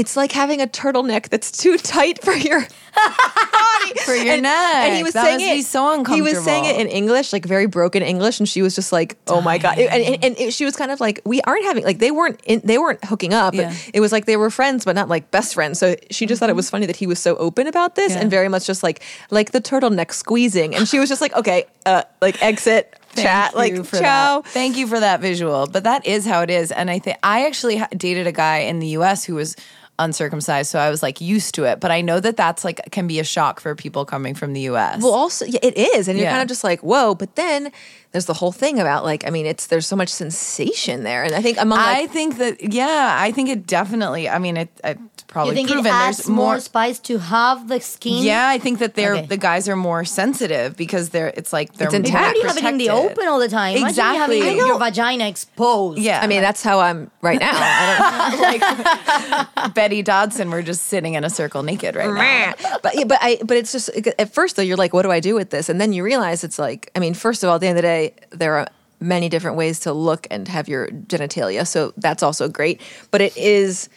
[0.01, 4.75] "It's like having a turtleneck that's too tight for your body For your and, neck.
[4.87, 5.65] And he was That saying it.
[5.65, 8.93] so He was saying it in English, like very broken English, and she was just
[8.93, 11.65] like, "Oh my god!" And, and, and it- she was kind of like, "We aren't
[11.65, 13.55] having like they weren't in, they weren't hooking up.
[13.55, 13.75] Yeah.
[13.95, 16.51] It was like they were friends, but not like best friends." So she just thought
[16.51, 18.21] it was funny that he was so open about this Yeah.
[18.21, 21.65] and very much just like like the turtleneck squeezing, and she was just like, "Okay,
[21.87, 24.47] uh, like exit." Thank chat like for ciao that.
[24.53, 25.67] Thank you for that visual.
[25.67, 26.71] But that is how it is.
[26.71, 29.25] And I think I actually ha- dated a guy in the U.S.
[29.25, 29.57] who was
[30.01, 31.79] uncircumcised, so I was like used to it.
[31.81, 34.63] But I know that that's like can be a shock for people coming from the
[34.63, 35.03] U.S.
[35.03, 36.33] Well, also yeah, it is, and you're Yeah.
[36.33, 37.15] kind of just like, whoa.
[37.15, 37.71] But then
[38.13, 41.35] there's the whole thing about like, I mean, it's there's so much sensation there, and
[41.35, 44.29] I think among I think that yeah, I think it definitely.
[44.29, 46.61] I mean, it, it's probably You think proven it adds there's more, more.
[46.61, 48.23] spice to have the skin?
[48.25, 49.27] yeah, I think that they're Okay.
[49.27, 51.33] the guys are more sensitive because they're.
[51.37, 52.37] It's like they're It's Maybe intact.
[52.39, 53.77] you have it in the open all the time.
[53.77, 54.41] Exactly.
[54.41, 55.99] having your vagina exposed.
[56.01, 57.51] Yeah, I mean, that's how I'm right now.
[57.53, 60.51] I like Betty Dodson.
[60.51, 62.79] We're just sitting in a circle naked right now.
[62.83, 65.21] but yeah, but I but it's just at first though you're like, what do I
[65.21, 65.69] do with this?
[65.69, 67.83] And then you realize it's like, I mean, first of all, at the end of
[67.83, 68.00] the day,
[68.31, 68.67] there are
[69.01, 72.81] many different ways to look and have your genitalia, so that's also great.
[73.11, 73.89] But it is.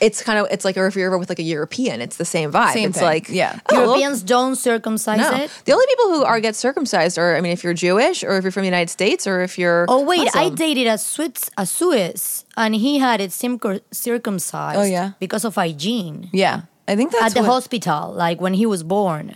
[0.00, 2.24] It's kind of it's like or if you're ever with like a European, it's the
[2.24, 2.72] same vibe.
[2.72, 3.58] Same it's thing, like yeah.
[3.68, 5.30] oh, well, Europeans don't circumcise No.
[5.44, 5.50] it.
[5.66, 8.42] The only people who are get circumcised are, I mean, if you're Jewish or if
[8.44, 9.84] you're from the United States or if you're.
[9.92, 14.78] Oh wait, I dated a Swiss, a Swiss, and he had it circum- circumcised.
[14.80, 15.12] Oh, yeah?
[15.20, 18.82] because of hygiene Yeah, I think that's at the what- hospital, like when he was
[18.82, 19.34] born.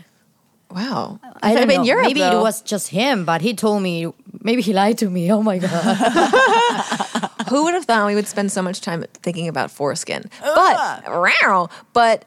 [0.75, 1.21] Wow.
[1.43, 1.85] I don't mean, know.
[1.85, 4.13] Europe, maybe it was just him, but he told me.
[4.41, 5.33] Maybe he lied to me.
[5.33, 5.71] Oh my god!
[7.49, 10.29] Who would have thought we would spend so much time thinking about foreskin?
[10.43, 12.27] But, wow, but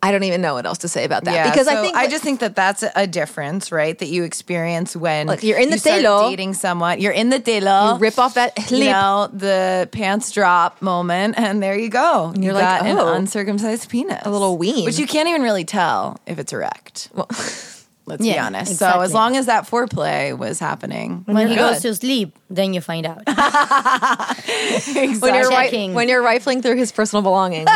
[0.00, 2.04] I don't even know what else to say about that Yeah, because I think I
[2.04, 3.98] that- just think that that's a- difference, right?
[3.98, 6.28] That you experience when Like, you're in the you telo.
[6.30, 7.00] dating someone.
[7.00, 7.94] You're in the telo.
[7.94, 12.32] you rip off that you know, the pants drop moment, and there you go.
[12.36, 13.08] you're you like, oh.
[13.08, 14.84] an uncircumcised penis, A little ween.
[14.84, 17.08] which you can't even really tell if it's erect.
[18.08, 18.76] Let's be Yeah, honest.
[18.76, 22.74] So as long as that foreplay was happening, when he you're goes to sleep, then
[22.74, 23.24] you find out.
[23.24, 23.36] good.
[25.22, 27.68] when you're, ri- when you're rifling through his personal belongings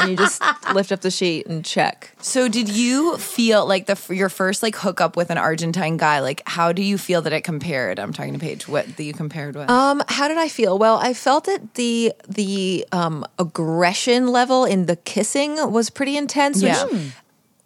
[0.00, 0.42] and you just
[0.74, 2.12] lift up the sheet and check.
[2.20, 6.20] So did you feel like the your first like hookup with an Argentine guy?
[6.20, 7.98] Like, how do you feel that it compared?
[7.98, 8.68] I'm talking to Paige.
[8.68, 9.70] What that you compared with?
[9.70, 10.78] Um, how did I feel?
[10.78, 16.62] Well, I felt that the the um, aggression level in the kissing was pretty intense.
[16.62, 16.84] Yeah.
[16.84, 17.12] Which,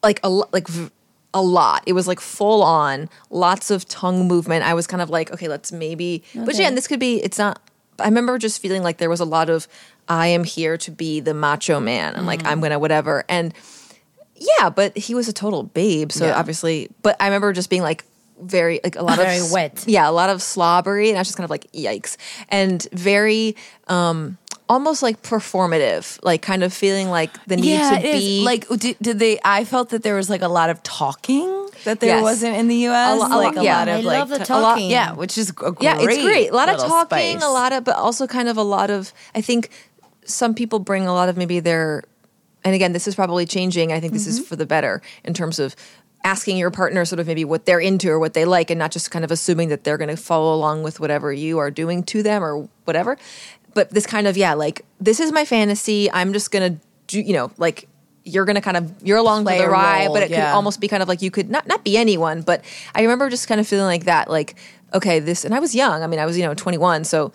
[0.02, 0.90] like a lo- like v-
[1.34, 1.82] a lot.
[1.86, 4.64] It was like full on, lots of tongue movement.
[4.64, 6.22] I was kind of like, okay, let's maybe.
[6.34, 7.22] But yeah, and this could be.
[7.22, 7.60] It's not.
[7.98, 9.68] I remember just feeling like there was a lot of,
[10.08, 13.24] I am here to be the macho man, and like I'm gonna whatever.
[13.28, 13.54] And
[14.36, 16.10] yeah, but he was a total babe.
[16.12, 16.38] So Yeah.
[16.38, 18.04] obviously, but I remember just being like
[18.40, 19.84] very like a lot Very of s- wet.
[19.86, 22.16] Yeah, a lot of slobbery, and I was just kind of like yikes,
[22.48, 23.54] and very
[23.88, 24.36] um
[24.72, 28.20] almost like performative, like kind of feeling like the need yeah, to it is.
[28.20, 29.38] be Like, did, did they?
[29.44, 31.46] I felt that there was like a lot of talking
[31.84, 32.22] that there Yes.
[32.22, 33.14] wasn't in the U.S.
[33.16, 33.78] A lo- a like lot- a yeah.
[33.78, 34.90] lot of I like love the t- talking.
[34.90, 35.76] yeah, which is a great.
[35.82, 36.50] yeah, it's great.
[36.50, 37.44] A lot of talking, spice.
[37.44, 39.12] a lot of, but also kind of a lot of.
[39.34, 39.68] I think
[40.24, 42.04] some people bring a lot of maybe their,
[42.64, 43.92] and again, this is probably changing.
[43.92, 44.40] I think this Mm-hmm.
[44.42, 45.74] is for the better in terms of
[46.24, 48.92] asking your partner sort of maybe what they're into or what they like, and not
[48.92, 52.04] just kind of assuming that they're going to follow along with whatever you are doing
[52.04, 53.18] to them or whatever.
[53.74, 56.10] But this kind of yeah, like this is my fantasy.
[56.10, 57.88] I'm just gonna do, you know, like.
[58.24, 60.78] You're gonna kind of you're along Play for the ride, role, but it could almost
[60.78, 63.60] be kind of like you could not not be anyone, but I remember just kind
[63.60, 64.54] of feeling like that, like
[64.94, 66.04] okay, this, and I was young.
[66.04, 67.32] I mean, I was you know 21, so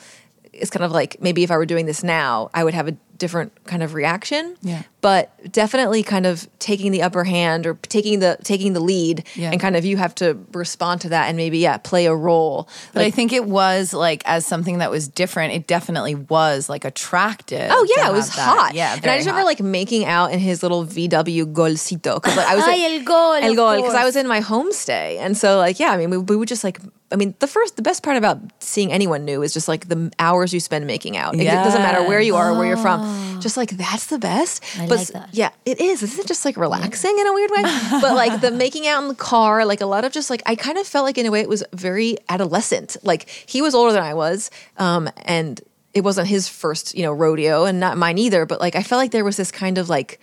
[0.54, 2.96] it's kind of like maybe if I were doing this now, I would have a
[3.18, 4.56] different kind of reaction.
[4.62, 4.84] Yeah.
[5.02, 9.52] But definitely kind of taking the upper hand or taking the taking the lead, Yeah.
[9.52, 12.68] and kind of you have to respond to that and maybe yeah play a role.
[12.94, 15.54] But I think it was like as something that was different.
[15.54, 17.70] It definitely was like attractive.
[17.72, 18.58] Oh yeah, it was that.
[18.58, 18.74] hot.
[18.76, 22.48] Yeah, and I just remember like making out in his little VW Golcito because like,
[22.48, 25.38] I was Ay, like, el gol, el gol because I was in my homestay, and
[25.38, 26.80] so like yeah, I mean we, we would just like
[27.12, 30.12] I mean the first the best part about seeing anyone new is just like the
[30.20, 31.36] hours you spend making out.
[31.36, 33.00] It, it doesn't matter where you are or where you're from.
[33.40, 34.64] Just like that's the best.
[34.80, 36.04] I but like yeah, it is.
[36.04, 37.62] Isn't it just like relaxing in a weird way?
[38.02, 40.56] but like the making out in the car, like a lot of just like I
[40.56, 42.98] kind of felt like in a way it was very adolescent.
[43.04, 45.62] Like he was older than I was, um, and
[45.94, 48.46] it wasn't his first, you know, rodeo, and not mine either.
[48.46, 50.20] But like I felt like there was this kind of like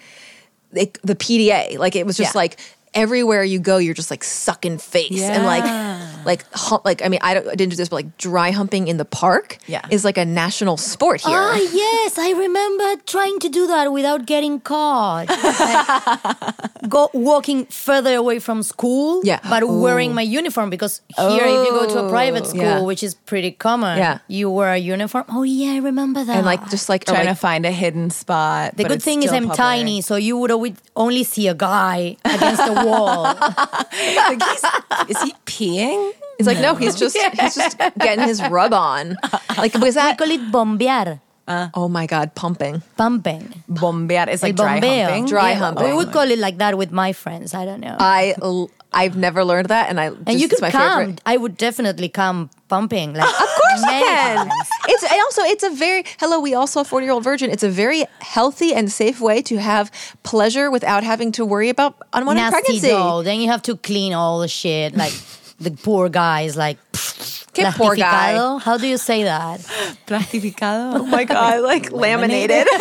[0.73, 2.38] like the PDA, like it was just Yeah.
[2.40, 2.59] like
[2.94, 5.64] everywhere you go, you're just like sucking face and like
[6.24, 8.88] like hump, like I mean I, don't, I didn't do this, but like dry humping
[8.88, 9.83] in the park, Yeah.
[9.90, 11.37] is like a national sport here.
[11.37, 15.26] Ah, yes, I remember trying to do that without getting caught.
[15.28, 19.40] Like, go walking further away from school, Yeah.
[19.48, 22.80] but wearing my uniform because here, if you go to a private school, Yeah.
[22.83, 24.18] which is pretty common, Yeah.
[24.28, 25.24] you wear a uniform.
[25.28, 26.37] Oh yeah, I remember that.
[26.37, 28.76] and like just like trying like, to find a hidden spot.
[28.76, 29.57] the good thing is I'm public.
[29.57, 33.25] tiny, so you would always only see a guy against the wall.
[33.94, 34.64] Like, he's-
[35.09, 36.12] is he peeing?
[36.38, 39.16] It's like no, he's just he's just getting his rub on.
[39.57, 41.20] Like was we call it bombear.
[41.46, 42.83] Uh, oh my god, pumping.
[42.96, 43.52] pumping.
[43.68, 45.04] Bombear is like El dry bombeo.
[45.04, 45.26] humping.
[45.26, 45.85] Dry Yeah, humping.
[45.85, 47.52] We would call it like that with my friends.
[47.52, 47.96] I don't know.
[48.00, 50.98] I l- I've never learned that, and I and you it's could my come.
[51.00, 51.20] favorite.
[51.26, 53.12] I would definitely come pumping.
[53.12, 54.37] Like, Of course you many can.
[54.48, 54.68] times.
[54.88, 56.40] It's and also it's a very hello.
[56.40, 57.50] We also a forty year old virgin.
[57.50, 59.90] It's a very healthy and safe way to have
[60.22, 62.88] pleasure without having to worry about unwanted Nasty pregnancy.
[62.88, 63.22] dough.
[63.22, 64.96] Then you have to clean all the shit.
[64.96, 65.12] Like
[65.61, 66.78] the poor guy is like.
[67.58, 68.58] Okay, poor guy.
[68.58, 69.60] How do you say that?
[70.06, 70.98] Plastificado.
[71.00, 72.66] Oh my god, like laminated.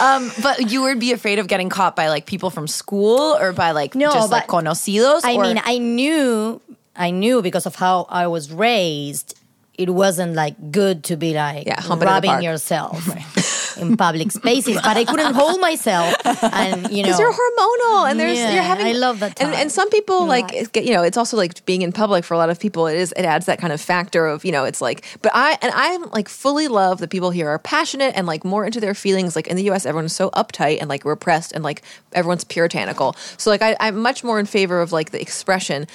[0.00, 3.52] Um, but you would be afraid of getting caught by like people from school or
[3.52, 5.20] by like No, just like but- conocidos.
[5.24, 6.60] I or- mean, I knew,
[6.94, 9.38] I knew because of how I was raised,
[9.78, 12.42] it wasn't like good to be like Yeah, humping in the rubbing park.
[12.44, 13.06] yourself
[13.76, 14.76] in public spaces.
[14.76, 18.62] But I couldn't hold myself, and you know, Because you're hormonal and there's Yeah, you're
[18.62, 19.60] having I love that and, time.
[19.60, 22.50] and some people like you know it's also like being in public for a lot
[22.50, 25.04] of people it is it adds that kind of factor of you know it's like
[25.22, 28.64] but I and I'm like fully love that people here are passionate and like more
[28.64, 29.36] into their feelings.
[29.36, 33.14] Like in the US everyone's so uptight and like repressed and like everyone's puritanical.
[33.36, 35.86] So like I, I'm much more in favor of like the expression.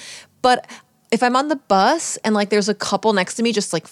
[0.42, 0.66] But
[1.10, 3.86] if I'm on the bus and like there's a couple next to me just like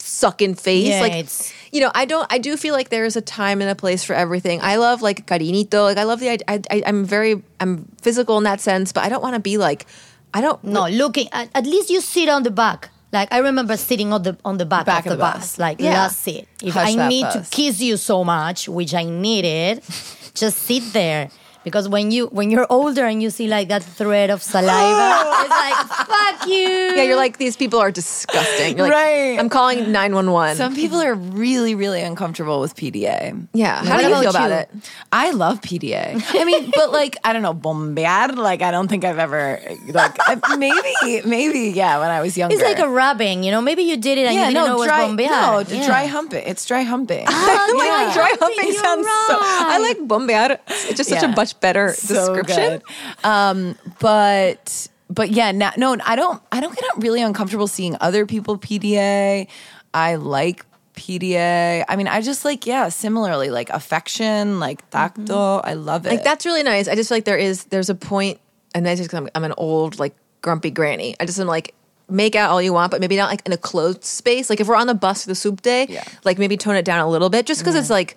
[0.00, 2.26] sucking face Yeah, like it's- you know, I don't.
[2.32, 4.60] I do feel like there is a time and a place for everything.
[4.60, 5.84] I love like cariñito.
[5.84, 6.30] Like I love the.
[6.30, 7.42] I, I, I'm very.
[7.60, 9.86] I'm physical in that sense, but I don't want to be like.
[10.34, 10.62] I don't.
[10.64, 11.28] no looking.
[11.32, 12.90] At, at least you sit on the back.
[13.12, 15.34] Like I remember sitting on the on the back, Back of of the the bus.
[15.38, 15.58] bus.
[15.58, 15.92] Like Yeah.
[15.94, 16.48] last seat.
[16.62, 17.48] If Hush I need bus.
[17.50, 19.82] to kiss you so much, which I needed,
[20.34, 21.30] just sit there.
[21.62, 25.08] Because when you when you're older and you see like that thread of saliva,
[25.44, 26.56] it's like fuck you.
[26.96, 28.78] Yeah, you're like these people are disgusting.
[28.78, 29.38] You're like, Right.
[29.38, 30.56] I'm calling nine one one.
[30.56, 33.46] some people are really, really uncomfortable with PDA.
[33.52, 33.84] Yeah.
[33.84, 34.78] How What do you about feel about you?
[34.80, 34.90] it?
[35.12, 36.16] I love PDA.
[36.40, 38.34] I mean, but like I don't know, bombear.
[38.36, 39.60] Like I don't think I've ever
[39.92, 40.16] like
[40.56, 41.98] maybe, maybe yeah.
[42.00, 43.60] When I was younger, It's like a rubbing, you know.
[43.60, 45.28] Maybe you did it and yeah, you didn't know no it dry, was bombear.
[45.28, 45.86] no Yeah.
[45.86, 46.42] dry humping.
[46.46, 47.26] It's dry humping.
[47.28, 48.14] Oh, like yeah.
[48.14, 49.36] dry humping You're sounds so.
[49.40, 50.58] I like bombear.
[50.88, 51.34] It's just such a Yeah.
[51.52, 52.82] Much better so description.
[53.24, 56.40] Um, but but yeah, now, no, I don't.
[56.52, 59.48] I don't get really uncomfortable seeing other people PDA.
[59.92, 60.64] I like
[60.96, 61.84] PDA.
[61.88, 65.60] I mean, I just like yeah, similarly like affection, like tacto.
[65.64, 66.10] I love it.
[66.10, 66.88] Like that's really nice.
[66.88, 68.38] I just feel like there is there's a point,
[68.74, 71.16] and that's just 'cause I'm, I'm an old like grumpy granny.
[71.18, 71.74] I just am like
[72.08, 74.50] make out all you want, but maybe not like in a closed space.
[74.50, 76.02] Like if we're on the bus for the subte, Yeah.
[76.24, 78.16] like maybe tone it down a little bit, just because it's like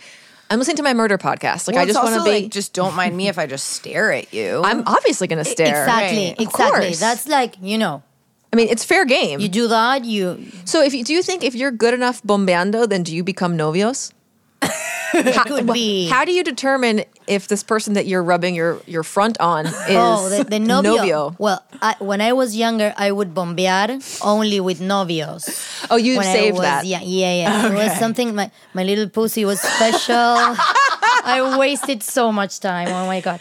[0.50, 1.68] I'm listening to my murder podcast.
[1.68, 2.44] Like Well, I just want to be.
[2.44, 4.62] like, just don't mind me if I just stare at you.
[4.66, 5.84] I'm obviously going to stare.
[5.84, 6.36] Exactly, Right.
[6.40, 6.94] Exactly.
[6.94, 8.04] That's like you know,
[8.52, 9.40] I mean, it's fair game.
[9.40, 12.88] you do that, you so if you do you think if you're good enough bombeando,
[12.88, 14.12] then do you become novios?
[15.14, 16.08] How, could be.
[16.08, 19.74] How do you determine if this person that you're rubbing your, your front on is
[19.90, 20.96] Oh, the, the novio.
[20.96, 21.36] novio?
[21.40, 25.88] Well, I, when I was younger, I would bombear only with novios.
[25.90, 26.86] Oh, you when saved was, that.
[26.86, 27.68] Yeah, yeah, yeah.
[27.72, 28.36] It was something.
[28.36, 30.16] My my little pussy was special.
[31.26, 32.88] I wasted so much time.
[32.90, 33.40] Oh my god!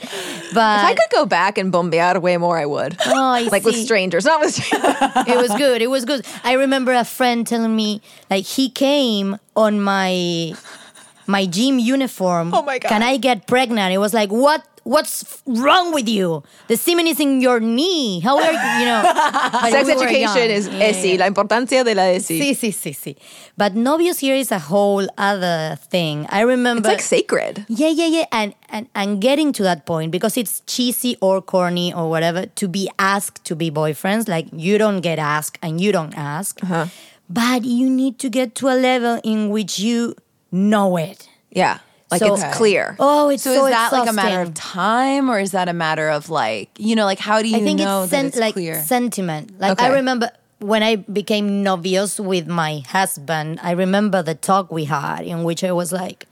[0.55, 2.97] But If I could go back and bombear way more, I would.
[3.07, 4.95] Oh, I like with strangers, not with strangers.
[5.27, 5.83] it was good.
[5.83, 6.25] It was good.
[6.45, 10.55] I remember a friend telling me like he came on my
[11.27, 12.53] my gym uniform.
[12.55, 12.89] Oh my God.
[12.89, 13.93] Can I get pregnant?
[13.93, 16.43] It was like what what's wrong with you?
[16.67, 18.19] The semen is in your knee.
[18.21, 18.81] How are you?
[18.81, 19.03] You know,
[19.71, 21.21] Sex we education is Yeah, ESI, yeah.
[21.21, 22.39] la importancia de la ESI.
[22.41, 23.17] Sí, sí, sí, sí.
[23.57, 26.27] But novios here is a whole other thing.
[26.31, 27.65] I remember It's like sacred.
[27.69, 28.25] Yeah, yeah, yeah.
[28.33, 32.67] And, and and getting to that point because it's cheesy or corny or whatever to
[32.69, 34.29] be asked to be boyfriends.
[34.29, 36.61] Like you don't get asked and you don't ask.
[36.65, 36.87] Uh-huh.
[37.31, 40.17] But you need to get to a level in which you
[40.53, 41.29] know it.
[41.51, 41.79] Yeah.
[42.11, 42.95] Like So- it's clear.
[42.99, 45.73] Oh, it's so, so, is that like a matter of time, or is that a
[45.73, 48.37] matter of like you know, like how do you I think know it's, that it's
[48.37, 48.83] like clear?
[48.83, 49.59] sentiment.
[49.59, 54.85] Like I remember when I became novios with my husband, I remember the talk we
[54.85, 56.27] had in which I was like,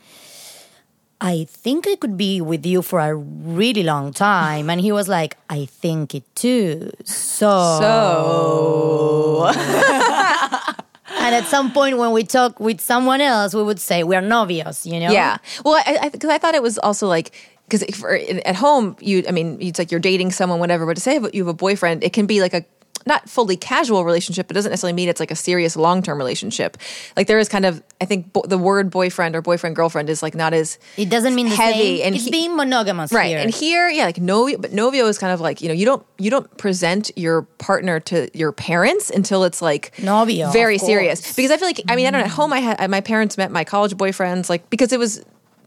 [1.21, 4.71] I think I could be with you for a really long time.
[4.71, 6.93] And he was like, I think it too.
[7.05, 9.51] So, So
[11.21, 14.85] and at some point when we talk with someone else, we would say we're novios,
[14.91, 15.13] you know?
[15.13, 15.37] yeah.
[15.65, 17.33] Well, I because I, 'cause I thought it was also like
[17.69, 17.83] because
[18.45, 21.43] at home you I mean it's like you're dating someone whatever, but to say you
[21.45, 22.65] have a boyfriend, it can be like a
[23.07, 24.51] not fully casual relationship.
[24.51, 26.77] It doesn't necessarily mean it's like a serious long term relationship.
[27.17, 30.23] Like there is kind of I think bo- the word boyfriend or boyfriend girlfriend is
[30.23, 32.07] like not as It doesn't mean the heavy same.
[32.07, 33.39] and it's he- being monogamous right here.
[33.39, 36.05] and here yeah like novio but novio is kind of like you know you don't
[36.19, 41.51] you don't present your partner to your parents until it's like Novio, very serious because
[41.51, 43.51] i feel like i mean i don't know at home i had my parents met
[43.51, 45.23] my college boyfriends like because it was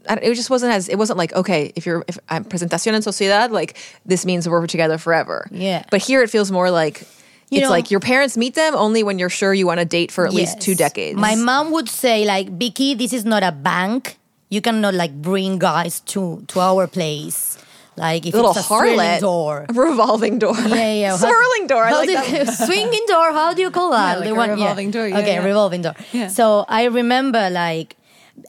[0.09, 2.93] I don't- it just wasn't as it wasn't like okay if you're if I'm presentación
[2.93, 5.83] en sociedad like this means we're together forever Yeah.
[5.91, 7.05] but here it feels more like
[7.49, 9.85] You it's know- like your parents meet them only when you're sure you want to
[9.85, 11.19] date for at least two decades.
[11.19, 14.17] My mom would say like, Vicky, this is not a bank.
[14.49, 17.57] You cannot like bring guys to to our place.
[17.95, 19.65] Like if little it's a harlot door.
[19.73, 20.55] revolving door.
[20.57, 21.17] Yeah, yeah.
[21.21, 21.83] Swirling door.
[21.85, 23.31] I like swinging door.
[23.33, 24.19] How do you call that?
[24.19, 25.45] like The a revolving door, yeah, okay, yeah.
[25.45, 25.93] revolving door.
[26.11, 26.27] Yeah.
[26.27, 27.95] So I remember like,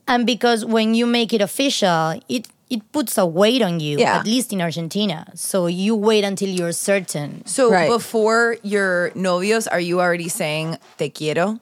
[0.08, 3.98] and because when you make it official, it it puts a weight on you.
[3.98, 4.18] Yeah.
[4.18, 5.30] At least in Argentina.
[5.34, 7.46] So you wait until you're certain.
[7.46, 7.88] So Right.
[7.88, 11.60] before your novios, are you already saying te quiero?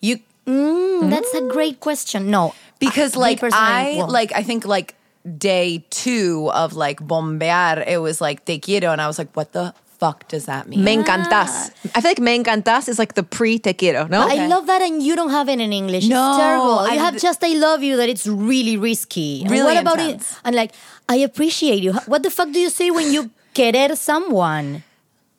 [0.00, 2.28] You Mm, that's a great question.
[2.30, 7.00] No, because me like personally, I well, like I think like day two of like
[7.00, 10.68] bombear, it was like te quiero, and I was like, what the fuck does that
[10.68, 10.82] mean?
[10.84, 11.70] Me encantas.
[11.94, 14.20] I feel like me encantas is like the pre te quiero, no?
[14.28, 16.06] I love that, and you don't have it in English.
[16.08, 16.88] No, it's terrible.
[16.92, 19.42] You have just "I love you" that it's really risky.
[19.42, 20.32] And Really what about intense.
[20.32, 20.38] it?
[20.44, 20.72] And like,
[21.08, 21.92] I appreciate you.
[22.06, 24.82] What the fuck do you say when you querer someone?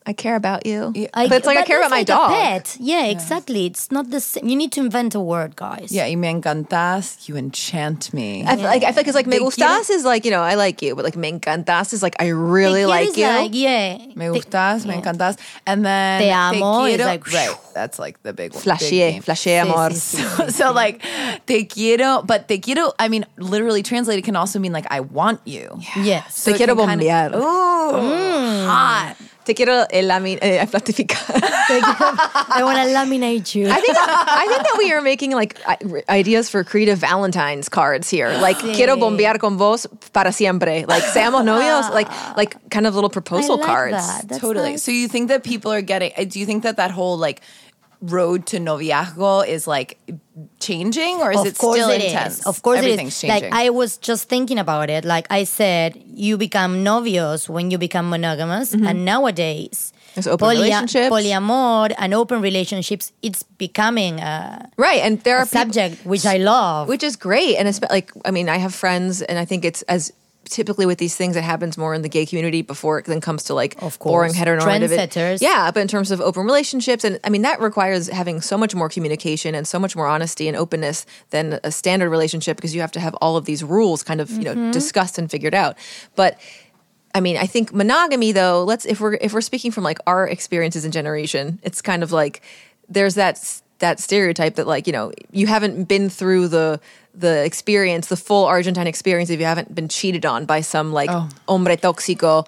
[0.08, 0.92] I care about you.
[1.14, 2.30] I, but it's like I care about my like dog.
[2.30, 2.76] A pet.
[2.78, 3.66] Yeah, exactly.
[3.66, 4.46] It's not the same.
[4.48, 5.90] You need to invent a word, guys.
[5.90, 8.44] yeah, you me encantas, you enchant me.
[8.46, 10.54] I feel like I feel like it's like me gustas is like you know I
[10.54, 13.26] like you, but like me encantas is like I really quiero like you.
[13.26, 13.98] Like, yeah.
[14.14, 15.00] Me Te- gustas, me yeah.
[15.02, 17.56] encantas, and then Te amo is quiero, like, right.
[17.74, 18.62] That's like the big one.
[18.62, 19.22] Flashy, big game.
[19.22, 19.90] flashy Sí, amor.
[19.90, 20.50] sí, sí.
[20.58, 21.02] so like
[21.46, 22.92] te quiero, but te quiero.
[23.00, 25.80] I mean, literally translated can also mean like I want you.
[25.96, 26.38] Yes.
[26.38, 27.34] So Te it quiero can kinda- bombear.
[27.34, 28.66] Ooh, mm.
[28.66, 29.16] hot.
[29.46, 31.40] Te quiero eh, lami- eh, platificar.
[31.40, 33.68] I want to laminate you.
[33.70, 35.56] I think I think that we are making like
[36.08, 38.36] ideas for creative Valentine's cards here.
[38.38, 40.84] Like quiero bombear con vos para siempre.
[40.88, 41.90] Like seamos novios.
[41.94, 43.96] Like like kind of little I proposal like cards.
[44.26, 44.40] that.
[44.40, 44.72] Totally.
[44.72, 44.82] nice.
[44.82, 46.12] So you think that people are getting?
[46.18, 47.40] uh, Do you think that that whole like
[48.02, 49.96] road to noviazgo is like
[50.60, 52.12] changing, or is of it course still it is.
[52.12, 52.46] intense?
[52.46, 53.32] Of course everything's it is.
[53.32, 53.50] changing.
[53.50, 55.04] Like I was just thinking about it.
[55.04, 58.86] Like I said, you become novios when you become monogamous, mm-hmm.
[58.86, 61.10] and nowadays There's open relationships.
[61.12, 63.12] polyamor, and open relationships.
[63.22, 66.88] It's becoming a, Right, and there a are people, subject which I love.
[66.88, 69.82] which is great and it's like i mean i have friends and i think it's
[69.88, 70.12] as
[70.48, 73.42] typically with these things it happens more in the gay community before it then comes
[73.44, 74.40] to like Of boring course.
[74.42, 75.40] heteronormative Trendsetters.
[75.42, 78.74] yeah but in terms of open relationships and i mean that requires having so much
[78.74, 82.80] more communication and so much more honesty and openness than a standard relationship because you
[82.80, 84.70] have to have all of these rules kind of you know Mm-hmm.
[84.70, 85.76] discussed and figured out
[86.14, 86.38] but
[87.14, 90.28] I mean, I think monogamy though, let's if we're if we're speaking from like our
[90.28, 92.42] experiences in generation, it's kind of like
[92.90, 93.40] there's that
[93.78, 96.78] that stereotype that like, you know, you haven't been through the
[97.16, 101.10] the experience, the full Argentine experience if you haven't been cheated on by some like
[101.10, 101.28] oh.
[101.48, 102.46] hombre tóxico.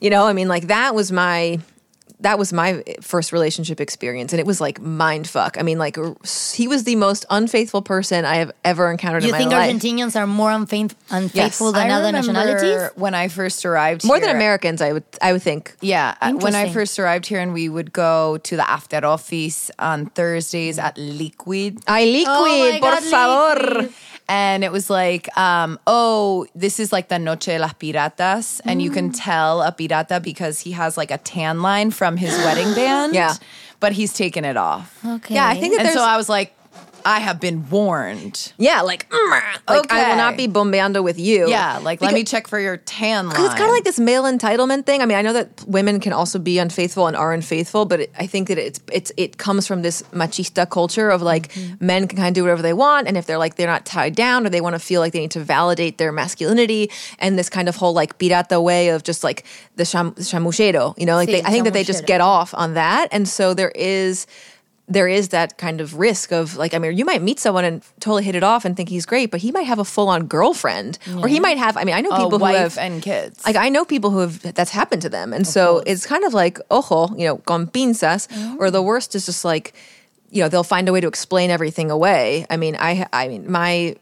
[0.00, 1.58] You know, I mean like that was my
[2.20, 5.56] that was my first relationship experience and it was like mind fuck.
[5.58, 5.96] I mean like
[6.54, 9.48] he was the most unfaithful person I have ever encountered you in my life.
[9.48, 10.14] Do you think life.
[10.14, 12.90] Argentinians are more unfaith- unfaithful than I other nationalities?
[12.96, 14.04] when I first arrived.
[14.04, 15.74] More here, than Americans, I would I would think.
[15.80, 19.70] Yeah, uh, when I first arrived here, and we would go to the after office
[19.78, 21.78] on Thursdays at Liquid.
[21.86, 23.80] I liquid, Oh my por God, favor.
[23.80, 23.94] liquid.
[24.28, 28.60] And it was like, um, oh, this is like the Noche de las Piratas.
[28.64, 28.94] And you Mm.
[28.94, 33.14] can tell a pirata because he has like a tan line from his wedding band.
[33.14, 33.34] Yeah.
[33.80, 34.98] But he's taken it off.
[35.04, 35.34] Okay.
[35.34, 36.52] Yeah, I think that And so I was like,
[37.16, 38.52] I have been warned.
[38.58, 39.30] Yeah, like, mm,
[39.68, 41.48] like I will not be bombeando with you.
[41.48, 43.32] Yeah, like let me check for your tan line.
[43.34, 45.00] Because it's kind of like this male entitlement thing.
[45.02, 48.10] I mean, I know that women can also be unfaithful and are unfaithful, but it,
[48.18, 51.86] I think that it's it's it comes from this machista culture of like Mm-hmm.
[51.86, 54.14] men can kind of do whatever they want, and if they're like they're not tied
[54.14, 57.48] down or they want to feel like they need to validate their masculinity, and this
[57.48, 59.44] kind of whole like pirata way of just like
[59.76, 62.52] the cham- chamuyero, you know, like Sí, they, I think that they just get off
[62.54, 64.26] on that, and so there is
[64.88, 67.82] there is that kind of risk of like I mean you might meet someone and
[68.00, 70.26] totally hit it off and think he's great, but he might have a full on
[70.26, 71.76] girlfriend, or he might have.
[71.76, 73.44] I mean, I know people who have and kids.
[73.44, 76.34] like I know people who have that's happened to them, and so it's kind of
[76.34, 78.56] like ojo, you know, con pinzas, mm-hmm.
[78.58, 79.74] or the worst is just like,
[80.30, 82.46] you know, they'll find a way to explain everything away.
[82.48, 83.96] I mean, I I mean, my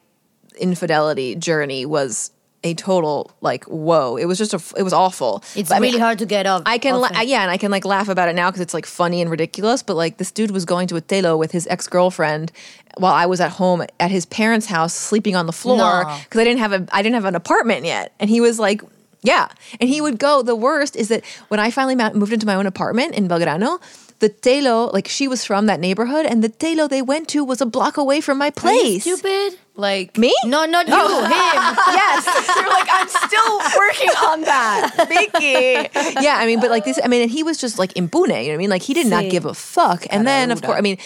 [0.59, 2.31] infidelity journey was
[2.67, 4.17] a total like whoa.
[4.17, 5.43] It was just a it was awful.
[5.55, 6.63] It's But I mean, really hard to get off.
[6.67, 8.87] I can la- yeah, and I can like laugh about it now because it's like
[8.87, 9.83] funny and ridiculous.
[9.83, 12.53] But like this dude was going to a telo with his ex girlfriend
[12.99, 16.19] while I was at home at his parents' house sleeping on the floor No.
[16.25, 18.83] because I didn't have a I didn't have an apartment yet, and he was like.
[19.23, 19.49] Yeah,
[19.81, 20.43] and he would go.
[20.43, 23.81] The worst is that when I finally moved into my own apartment in Belgrano,
[24.21, 27.61] the telo, like she was from that neighborhood, and the telo they went to was
[27.61, 29.03] a block away from my place.
[29.03, 29.59] stupid?
[29.77, 30.35] Like Me?
[30.45, 30.95] No, not you.
[30.97, 31.23] Oh.
[31.25, 31.31] Him.
[31.33, 34.93] yes, You're like, I'm still working on that.
[35.09, 36.23] Vicky.
[36.23, 38.35] yeah, I mean, but like this, I mean, and he was just like impune, you
[38.35, 38.71] know what I mean?
[38.71, 40.07] Like he did not give a fuck.
[40.11, 40.99] And then, of course, I mean,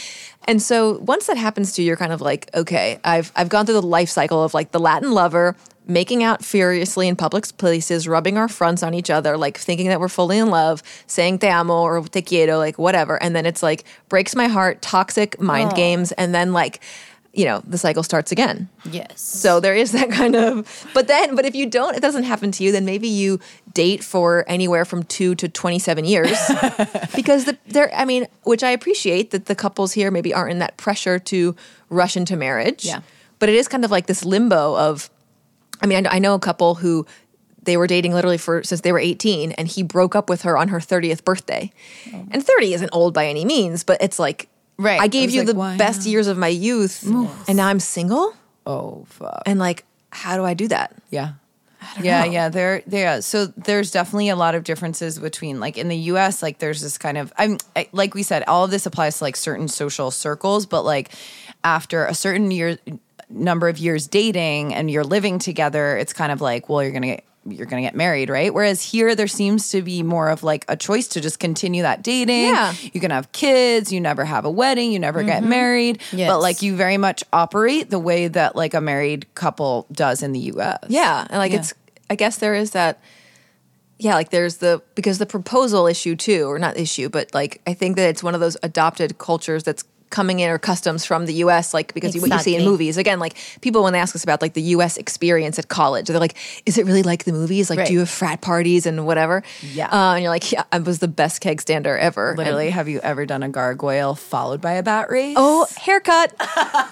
[0.45, 3.67] and so once that happens to you, you're kind of like, okay, I've I've gone
[3.67, 5.55] through the life cycle of like the Latin lover,
[5.87, 10.01] making out furiously in public places, rubbing our fronts on each other, like thinking that
[10.01, 13.23] we're fully in love, saying te amo or te quiero, like whatever.
[13.23, 16.13] And then it's like breaks my heart, toxic mind games.
[16.13, 16.81] And then like,
[17.33, 18.69] you know, the cycle starts again.
[18.91, 19.21] Yes.
[19.21, 22.51] So there is that kind of, but then, but if you don't, it doesn't happen
[22.53, 23.39] to you, then maybe you
[23.73, 26.37] date for anywhere from two to 27 years.
[27.15, 30.59] because the, there, I mean, which I appreciate that the couples here maybe aren't in
[30.59, 31.55] that pressure to
[31.89, 32.85] rush into marriage.
[32.85, 33.03] Yeah.
[33.39, 35.09] But it is kind of like this limbo of,
[35.81, 37.07] I mean, I, I know a couple who
[37.63, 40.59] they were dating literally for since they were 18 and he broke up with her
[40.59, 41.71] on her 30th birthday.
[42.13, 42.27] Oh.
[42.33, 44.49] And 30 isn't old by any means, but it's like,
[44.81, 44.99] Right.
[45.01, 47.69] I I gave was you like, the why best years of my youth and now
[47.69, 48.35] I'm single?
[48.67, 49.43] Oh fuck.
[49.45, 50.95] And like, how do I do that?
[51.11, 51.33] Yeah.
[52.01, 52.31] Yeah, know.
[52.31, 53.23] yeah, there, there.
[53.23, 56.43] So there's definitely a lot of differences between like in the U.S.
[56.43, 59.25] Like there's this kind of, I'm I, like we said, all of this applies to
[59.25, 61.11] like certain social circles, but like
[61.65, 62.79] after a certain year
[63.29, 67.07] number of years dating and you're living together, it's kind of like, well, you're gonna
[67.07, 68.53] get you're gonna get married, right?
[68.53, 72.03] Whereas here, there seems to be more of like a choice to just continue that
[72.03, 72.47] dating.
[72.47, 72.75] Yeah.
[72.93, 75.51] you can have kids, you never have a wedding, you never get mm-hmm.
[75.51, 76.31] married, Yes.
[76.31, 80.33] but like you very much operate the way that like a married couple does in
[80.33, 80.79] the U.S.
[80.89, 81.61] Yeah, and like Yeah.
[81.61, 81.75] it's
[82.09, 83.01] I guess there is that
[84.01, 87.75] yeah, like there's the because the proposal issue too, or not issue, but like I
[87.75, 91.35] think that it's one of those adopted cultures that's coming in or customs from the
[91.45, 92.97] US, like because you what you see in movies.
[92.97, 96.19] Again, like people when they ask us about like the US experience at college, they're
[96.19, 96.37] like,
[96.67, 97.71] is it really like the movies?
[97.71, 97.87] Like Right.
[97.89, 99.43] do you have frat parties and whatever?
[99.63, 99.87] Yeah.
[99.87, 102.31] Uh, and you're like, yeah, I was the best keg stander ever.
[102.31, 105.35] And- Literally, have you ever done a gargoyle followed by a bat race?
[105.39, 106.33] oh, haircut.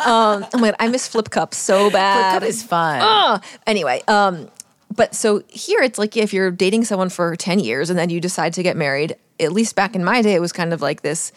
[0.06, 2.30] um, oh my god, I miss flip cups so bad.
[2.30, 3.00] Flip cup is fun.
[3.02, 4.48] Oh, anyway, um,
[4.94, 8.20] but so here it's like if you're dating someone for 10 years and then you
[8.20, 11.02] decide to get married, at least back in my day, it was kind of like
[11.02, 11.32] this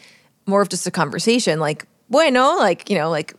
[0.45, 3.33] more of just a conversation, like, bueno, like, you know, like,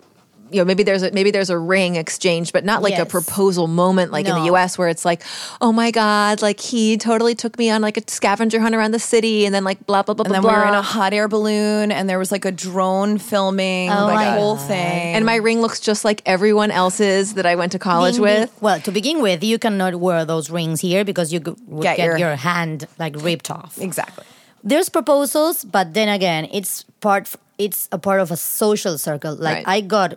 [0.50, 3.66] you know, maybe there's a maybe there's a ring exchange, but not like a proposal
[3.68, 5.22] moment like in the US where it's like,
[5.62, 8.98] oh my God, like he totally took me on like a scavenger hunt around the
[8.98, 10.52] city and then like blah blah blah and then blah.
[10.52, 14.04] we were in a hot air balloon, and there was like a drone filming Oh
[14.08, 14.68] like whole God.
[14.68, 15.14] thing.
[15.14, 18.22] and my ring looks just like everyone else's that I went to college ding.
[18.22, 18.52] with.
[18.60, 22.04] Well, to begin with, you cannot wear those rings here because you would Get get,
[22.04, 23.78] your- your, hand like ripped off.
[23.80, 24.26] exactly.
[24.64, 27.28] There's proposals, but then again, it's part.
[27.58, 29.34] It's a part of a social circle.
[29.34, 29.76] Like Right.
[29.76, 30.14] I got,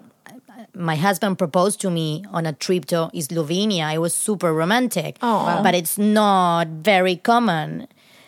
[0.73, 3.93] my husband proposed to me on a trip to Slovenia.
[3.93, 5.61] It was super romantic, Aw.
[5.63, 7.87] but it's not very common.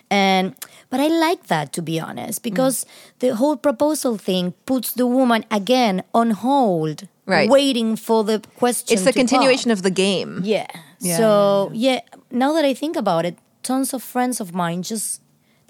[0.09, 0.55] And
[0.89, 2.86] but I like that to be honest because
[3.20, 7.49] the whole proposal thing puts the woman again on hold, Right.
[7.49, 8.93] waiting for the question.
[8.95, 9.78] It's the to continuation pop.
[9.78, 10.41] of the game.
[10.43, 10.68] Yeah.
[10.99, 11.99] Yeah, so yeah,
[12.32, 15.22] now that I think about it, tons of friends of mine just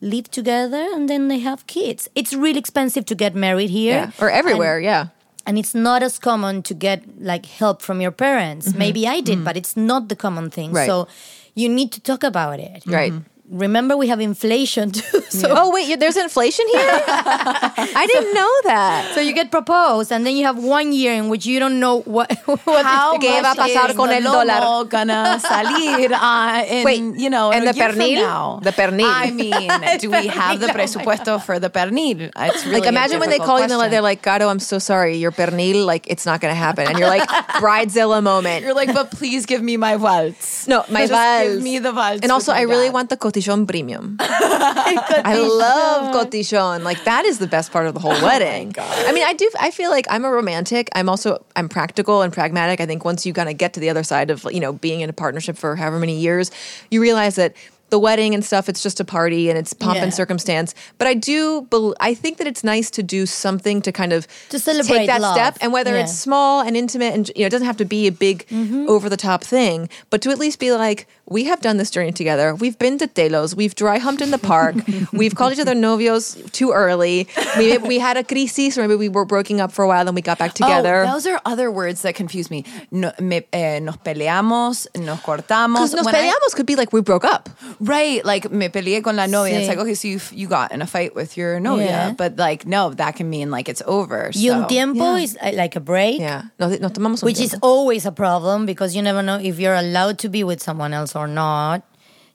[0.02, 2.10] live together and then they have kids.
[2.16, 3.94] It's really expensive to get married here.
[3.94, 4.12] Yeah.
[4.20, 5.08] Or everywhere, yeah.
[5.46, 8.70] And it's not as common to get like help from your parents.
[8.70, 8.80] Mm-hmm.
[8.80, 9.46] Maybe I did, mm-hmm.
[9.46, 10.74] but it's not the common thing.
[10.74, 10.86] Right.
[10.86, 11.08] So
[11.56, 12.84] you need to talk about it.
[12.86, 13.14] Right.
[13.14, 13.37] Mm-hmm.
[13.50, 15.22] Remember we have inflation too.
[15.30, 17.02] So Oh wait, you- there's inflation here.
[17.08, 19.12] I didn't know that.
[19.16, 22.02] so you get proposed and then you have one year in which you don't know
[22.02, 22.32] what
[22.66, 24.90] what How ¿Qué va a much pasar is con the el dólar?
[24.90, 28.62] gonna salir uh, in, Wait, you know, and the pernil?
[28.64, 29.08] The pernil.
[29.08, 32.30] I mean, do we have the presupuesto for the pernil?
[32.36, 34.40] It's really Like imagine a when they difficult call you and they're like, question.
[34.40, 36.88] Gato, I'm so sorry, your pernil, like it's not gonna happen.
[36.88, 37.28] And you're like,
[37.64, 38.64] bridezilla moment.
[38.66, 40.68] You're like, but please give me my waltz.
[40.68, 41.54] no, my Just vals.
[41.56, 42.22] Give me the waltz.
[42.24, 44.18] And also, I my really want the cotillon premium.
[44.20, 46.84] I love cotillon.
[46.84, 48.74] Like that is the best part of the whole wedding.
[48.78, 49.50] I mean, I do.
[49.60, 50.90] I feel like I'm a romantic.
[50.96, 52.82] I'm also I'm practical and pragmatic.
[52.82, 55.02] I think once you kind of get to the other side of you know being
[55.02, 56.52] in a partnership for however many years,
[56.92, 57.54] you realize that.
[57.90, 60.04] The wedding and stuff, it's just a party and it's pomp Yeah.
[60.04, 60.76] and circumstance.
[60.98, 64.28] But I do, bel I think that it's nice to do something to kind of
[64.50, 65.34] To celebrate take that love.
[65.38, 65.58] step.
[65.62, 66.02] And whether Yeah.
[66.04, 68.90] it's small and intimate and you know it doesn't have to be a big Mm-hmm.
[68.90, 72.12] over the top thing but to at least be like we have done this journey
[72.12, 73.56] together we've been to Telos.
[73.56, 74.76] we've dry humped in the park
[75.14, 79.10] we've called each other novios too early maybe we had a crisis or maybe we
[79.10, 81.70] were breaking up for a while and we got back together Oh, those are other
[81.72, 82.64] words that confuse me.
[82.92, 85.76] No, me, eh, nos peleamos, nos cortamos.
[85.76, 87.50] because nos When I- peleamos could be like we broke up
[87.80, 89.60] Right, like me peleé con la novia.
[89.60, 92.12] It's like okay, so you you got in a fight with your novia, Yeah.
[92.18, 94.32] but like no, that can mean like it's over.
[94.36, 95.24] Y un so- tiempo yeah.
[95.24, 96.20] is uh, like a break.
[96.20, 99.60] yeah nos, nos tomamos un which is always a problem because you never know if
[99.60, 101.84] you're allowed to be with someone else or not.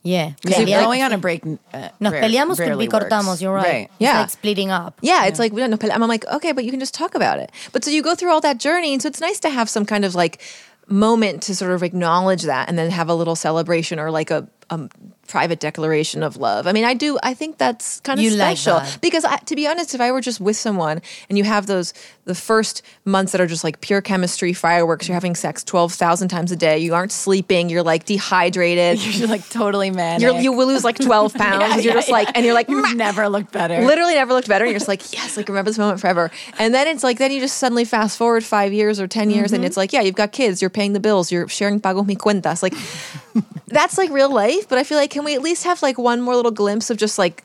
[0.05, 0.33] Yeah.
[0.45, 1.45] Pelea- going on a break.
[1.47, 3.41] Uh, Nos rare- peleamos could be cortamos.
[3.41, 3.65] You're right.
[3.65, 3.83] Right.
[3.85, 4.21] It's Yeah.
[4.23, 4.99] like splitting up.
[5.01, 5.89] Yeah, it's like we don't know.
[5.93, 7.53] I'm like, okay, but you can just talk about it.
[7.73, 9.87] But so you go through all that journey, and so it's nice to have some
[9.87, 10.41] kind of like
[10.89, 14.49] moment to sort of acknowledge that, and then have a little celebration or like a,
[14.71, 14.89] a
[15.27, 16.67] private declaration of love.
[16.67, 17.19] I mean, I do.
[17.23, 18.99] I think that's kind of You like special that.
[19.01, 21.95] because, I, to be honest, if I were just with someone and you have those
[22.25, 26.29] the first months that are just like pure chemistry fireworks, you're having sex twelve thousand
[26.29, 30.67] times a day, you aren't sleeping, you're like dehydrated, You're like totally you're, you will
[30.67, 31.85] lose like twelve pounds.
[31.85, 33.81] you're just like, and you're like, You've never looked better.
[33.83, 34.65] literally never looked better.
[34.65, 36.31] And you're just like, yes, like remember this moment forever.
[36.59, 39.53] And then it's like, then you just suddenly fast forward five years or 10 years
[39.53, 39.67] and mm-hmm.
[39.67, 42.63] it's like, yeah, you've got kids, you're paying the bills, you're sharing pago mi cuentas.
[42.63, 42.75] Like,
[43.67, 44.69] that's like real life.
[44.69, 46.97] But I feel like, can we at least have like one more little glimpse of
[46.97, 47.45] just like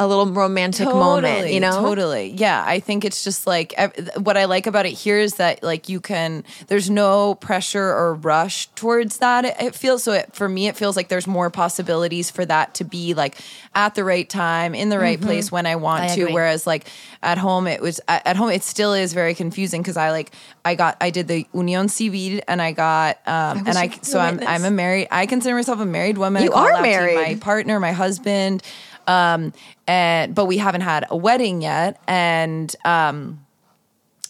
[0.00, 1.82] a little romantic moment, you know?
[1.82, 2.30] Totally.
[2.30, 2.64] Yeah.
[2.66, 3.74] I think it's just like
[4.16, 8.14] what I like about it here is that like you can, there's no pressure or
[8.14, 9.44] rush towards that.
[9.44, 12.72] It, it feels so it, for me, it feels like there's more possibilities for that
[12.76, 13.36] to be like
[13.74, 16.22] at the right time, in the right place when I want I to.
[16.22, 16.32] agree.
[16.32, 16.86] Whereas like
[17.22, 20.32] at home, it was at at home, it still is very confusing because I like,
[20.64, 24.18] I got, I did the Union Civil and I got, um, was and I, so
[24.18, 24.40] I'm.
[24.40, 26.42] I'm a married, I consider myself a married woman.
[26.42, 27.14] I You are it out to married.
[27.16, 28.62] My partner, my husband.
[29.10, 29.52] Um,
[29.88, 32.00] and but we haven't had a wedding yet.
[32.06, 33.44] And um,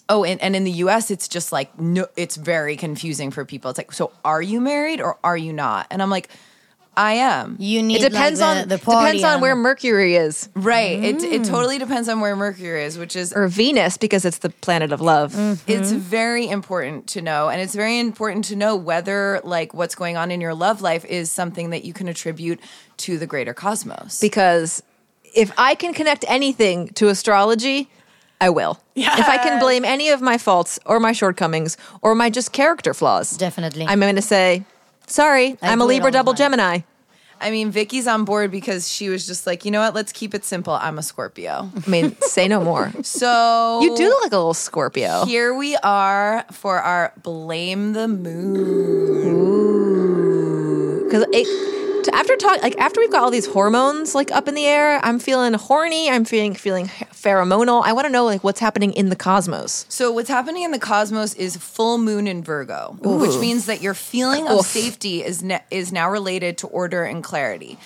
[0.08, 3.70] oh, and, and in the U.S., it's just like no, it's very confusing for people.
[3.70, 5.86] It's like, so are you married or are you not?
[5.90, 6.30] And I'm like,
[7.00, 7.56] I am.
[7.58, 11.02] You need It depends like, the, on the depends on where Mercury is Right.
[11.02, 11.48] It it mm.
[11.48, 15.00] totally depends on where Mercury is, which is or Venus because it's the planet of
[15.00, 15.32] love.
[15.32, 15.70] Mm-hmm.
[15.70, 20.18] it's very important to know and it's very important to know whether like what's going
[20.18, 22.60] on in your love life is something that you can attribute
[22.98, 24.20] to the greater cosmos.
[24.20, 24.82] Because
[25.34, 27.88] if I can connect anything to astrology,
[28.42, 28.78] I will.
[28.94, 32.92] If I can blame any of my faults or my shortcomings or my just character
[32.92, 33.86] flaws, Definitely.
[33.86, 34.64] I'm going to say,
[35.06, 36.34] sorry, I I'm a Libra double.
[36.34, 36.80] Gemini.
[37.40, 39.94] I mean, Vicky's on board because she was just like, you know what?
[39.94, 40.74] Let's keep it simple.
[40.74, 41.70] I'm a Scorpio.
[41.86, 42.92] I mean, say no more.
[43.02, 45.24] So You do look like a little Scorpio.
[45.24, 48.08] Here we are for our blame the
[49.30, 51.04] moon.
[51.04, 51.24] Because
[52.12, 55.18] after talk, like after we've got all these hormones like up in the air, I'm
[55.18, 56.08] feeling horny.
[56.10, 56.86] I'm feeling feeling
[57.20, 57.82] pheromonal.
[57.84, 59.86] I want to know like what's happening in the cosmos.
[59.88, 63.94] So what's happening in the cosmos is full moon in Virgo, which means that your
[63.94, 64.66] feeling of Oof.
[64.66, 67.78] safety is ne- is now related to order and clarity.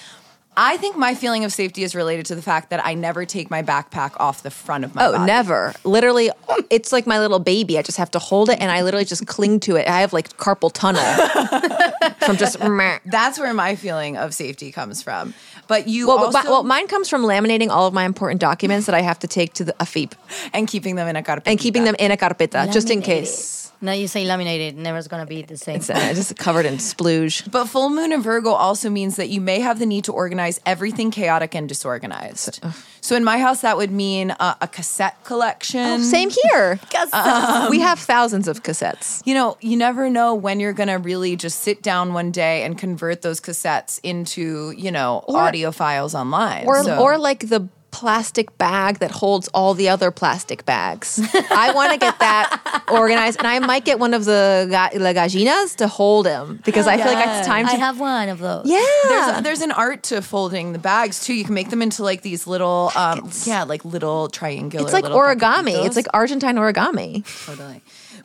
[0.57, 3.51] I think my feeling of safety is related to the fact that I never take
[3.51, 5.25] my backpack off the front of my Oh, body.
[5.25, 5.75] never.
[5.83, 6.31] Literally,
[6.71, 7.77] it's like my little baby.
[7.77, 9.89] I just have to hold it and I literally just cling to it.
[9.89, 11.03] I have like carpal tunnel
[12.21, 12.57] from just.
[13.05, 15.35] That's where my feeling of safety comes from.
[15.67, 18.95] But you Well, also well, mine comes from laminating all of my important documents that
[18.95, 20.13] I have to take to the AFIP
[20.53, 21.47] and keeping them in a carpeta.
[21.47, 23.64] and keeping them in a carpeta just in case.
[23.85, 24.77] No, you say laminated.
[24.79, 25.77] Never's gonna be the same.
[25.77, 27.51] It's uh, just covered in splooge.
[27.51, 30.59] But full moon in Virgo also means that you may have the need to organize
[30.65, 32.65] everything chaotic and disorganized.
[33.03, 36.03] So in my house, that would mean uh, a cassette collection.
[36.03, 36.81] Same here.
[37.71, 39.21] we have thousands of cassettes.
[39.27, 42.63] You know, you never know when you're going to really just sit down one day
[42.63, 46.65] and convert those cassettes into, you know, audio files online.
[46.67, 51.21] or So- or like the plastic bag that holds all the other plastic bags.
[51.51, 55.13] I want to get that organized, and I might get one of the ga- la
[55.13, 57.73] gallinas to hold him because I feel like it's time to.
[57.73, 58.67] I have one of those.
[58.67, 61.35] yeah, there's, there's an art to folding the bags too.
[61.35, 64.85] You can make them into like these little, um, yeah, like little triangular.
[64.85, 65.87] it's like origami.
[65.87, 67.25] It's like Argentine origami.
[67.47, 67.81] Totally.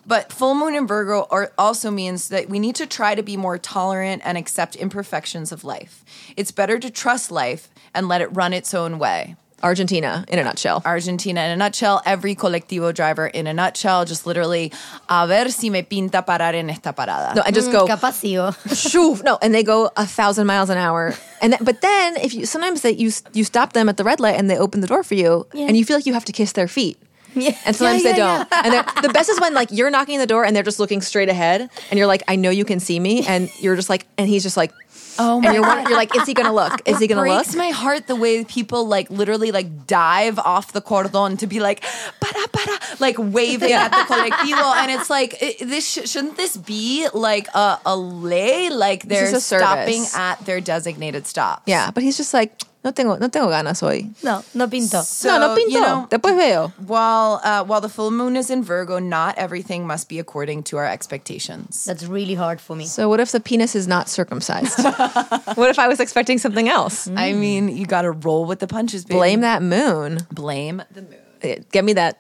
[0.08, 3.38] But full moon in Virgo are, also means that we need to try to be
[3.38, 6.04] more tolerant and accept imperfections of life.
[6.36, 9.36] It's better to trust life and let it run its own way.
[9.64, 10.82] Argentina, in a nutshell.
[10.86, 14.72] Argentina in a nutshell, every colectivo driver in a nutshell, just literally,
[15.10, 17.36] a ver si me pinta parar en esta parada.
[17.36, 18.56] No, I just mm, go Capaccio.
[18.70, 18.74] Oh.
[18.76, 19.16] shoo.
[19.24, 21.14] No, and they go a thousand miles an hour.
[21.42, 24.20] And th- but then if you sometimes that you you stop them at the red
[24.20, 25.68] light and they open the door for you, Yeah.
[25.68, 26.98] and you feel like you have to kiss their feet.
[27.36, 27.56] Yeah.
[27.66, 28.48] And sometimes Yeah, they don't.
[28.66, 31.30] And the best is when like you're knocking the door and they're just looking straight
[31.30, 34.28] ahead, and you're like, I know you can see me, and you're just like, and
[34.28, 34.74] he's just like,
[35.20, 36.82] Oh and you're won- you're like, is he gonna look?
[36.86, 37.30] Is he gonna look?
[37.30, 41.48] It breaks my heart the way people like literally like dive off the cordon to
[41.48, 41.82] be like
[42.22, 44.74] para para like waving at the colectivo.
[44.80, 48.70] And it's like i this sh- shouldn't this be like a, a lay?
[48.70, 51.64] Like they're stopping at their designated stops.
[51.66, 52.54] Yeah, but he's just like,
[52.84, 54.10] no tengo, no tengo ganas hoy.
[54.24, 55.02] No, no pinto.
[55.02, 55.72] so, no, no pinto.
[55.74, 56.70] you know, Después veo.
[56.88, 60.78] while uh, while the full moon is in Virgo, not everything must be according to
[60.78, 61.84] our expectations.
[61.86, 62.86] That's really hard for me.
[62.86, 64.78] So what if the penis is not circumcised?
[65.56, 67.08] what if I was expecting something else?
[67.16, 69.04] I mean, you got to roll with the punches.
[69.04, 69.18] Baby.
[69.18, 70.20] Blame that moon.
[70.32, 71.16] blame the moon.
[71.42, 72.18] Eh, Get me that.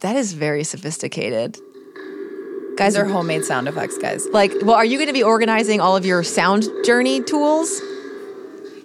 [0.00, 1.56] That is very sophisticated.
[2.76, 4.26] Guys These are homemade sound effects, guys.
[4.32, 7.80] like, well, are you going to be organizing all of your sound journey tools?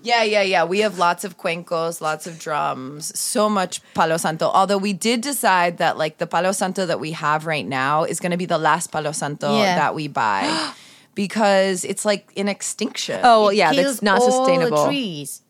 [0.04, 0.64] Yeah, yeah, yeah.
[0.64, 4.48] We have lots of cuencos, lots of drums, so much Palo Santo.
[4.48, 8.20] Although we did decide that like the Palo Santo that we have right now is
[8.20, 9.76] going to be the last Palo Santo Yeah.
[9.76, 10.74] that we buy.
[11.16, 13.20] because it's like in extinction.
[13.24, 14.86] Oh It yeah, kills that's not all the sustainable.
[14.88, 15.42] trees.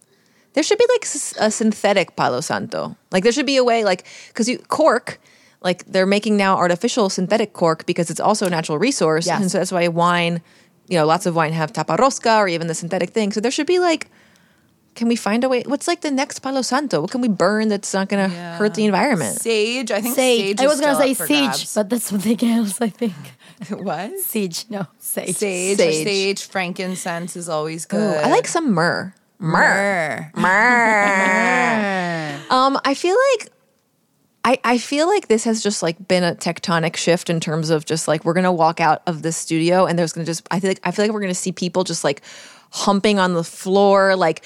[0.54, 1.06] There should be like
[1.40, 2.98] a synthetic Palo Santo.
[3.12, 5.20] Like there should be a way, like because you cork,
[5.62, 9.40] like they're making now artificial synthetic cork because it's also a natural resource, Yes.
[9.42, 10.42] and so that's why wine,
[10.90, 13.32] you know, lots of wine have taparosca or even the synthetic thing.
[13.32, 14.08] So there should be like,
[14.96, 15.64] can we find a way?
[15.66, 17.02] What's like the next Palo Santo?
[17.02, 18.58] What can we burn that's not going to Yeah.
[18.58, 19.40] hurt the environment?
[19.40, 19.92] Sage.
[19.92, 20.58] I think Sage.
[20.58, 20.62] sage.
[20.62, 21.76] I was gonna say up for siege, grabs.
[21.76, 22.82] but that's something else.
[22.82, 23.14] I think
[23.70, 24.20] what?
[24.20, 24.66] siege.
[24.70, 25.36] No, sage.
[25.36, 26.04] Sage, Sage.
[26.04, 28.18] sage, frankincense is always Ooh, good.
[28.24, 29.14] I like some myrrh.
[29.40, 30.32] Myrrh.
[30.36, 32.40] Myrrh.
[32.50, 33.50] um, I feel like
[34.44, 37.86] I, I feel like this has just like been a tectonic shift in terms of
[37.86, 40.70] just like we're gonna walk out of the studio and there's gonna just I feel
[40.72, 42.22] like I feel like we're gonna see people just like
[42.72, 44.44] humping on the floor, like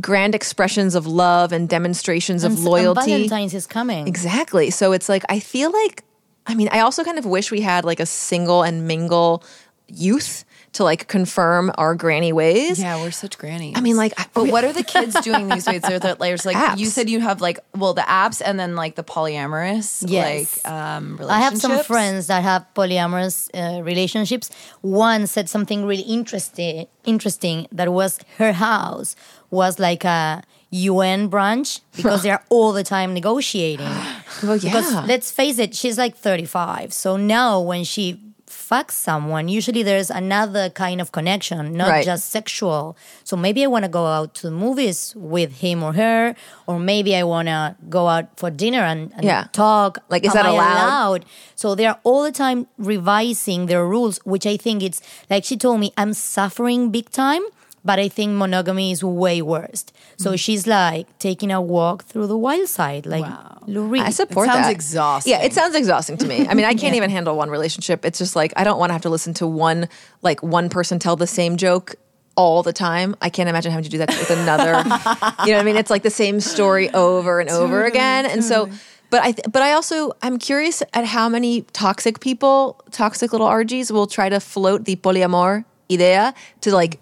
[0.00, 3.10] grand expressions of love and demonstrations of And loyalty.
[3.12, 4.08] Valentine's is coming.
[4.08, 4.70] Exactly.
[4.70, 6.02] So it's like I feel like
[6.46, 9.42] I mean, I also kind of wish we had like a single and mingle
[9.88, 10.44] youth
[10.76, 12.80] to like confirm our granny ways.
[12.80, 13.74] Yeah, we're such grannies.
[13.76, 15.82] I mean, like, but what are the kids doing these days?
[15.82, 16.78] They're the layers like Apps.
[16.78, 17.08] you said.
[17.10, 20.64] You have like well, the apps, and then like the polyamorous, Yes.
[20.64, 24.50] like um, I have some friends that have polyamorous uh, relationships.
[24.82, 26.86] One said something really interesting.
[27.04, 29.16] Interesting that was her house
[29.50, 33.86] was like a UN branch because they're all the time negotiating.
[34.42, 34.70] well, yeah.
[34.70, 36.92] Because let's face it, she's like 35.
[36.92, 42.04] So now when she fucks someone, usually there's another kind of connection, not Right.
[42.04, 42.96] just sexual.
[43.24, 46.34] So maybe I want to go out to the movies with him or her,
[46.66, 49.44] or maybe I want to go out for dinner and, and Yeah.
[49.52, 49.98] talk.
[50.08, 51.24] Like, is Am that I allowed?
[51.54, 55.80] So they're all the time revising their rules, which I think it's like she told
[55.80, 57.42] me, I'm suffering big time.
[57.86, 59.82] But I think monogamy is way worse.
[60.18, 60.38] So Mm.
[60.44, 63.62] she's like taking a walk through the wild side, like Wow.
[63.74, 64.02] Lou Reed.
[64.02, 64.72] I support It sounds that.
[64.78, 65.30] exhausting.
[65.32, 66.38] Yeah, it sounds exhausting to me.
[66.50, 68.04] I mean, I can't even handle one relationship.
[68.04, 69.88] It's just like I don't want to have to listen to one
[70.28, 71.94] like one person tell the same joke
[72.36, 73.14] all the time.
[73.22, 74.72] I can't imagine having to do that with another.
[75.46, 75.76] you know what I mean?
[75.76, 78.26] It's like the same story over and over again.
[78.26, 78.68] And so
[79.10, 82.58] but I th- but I also I'm curious at how many toxic people,
[82.90, 86.98] toxic little RGs will try to float the polyamor idea to like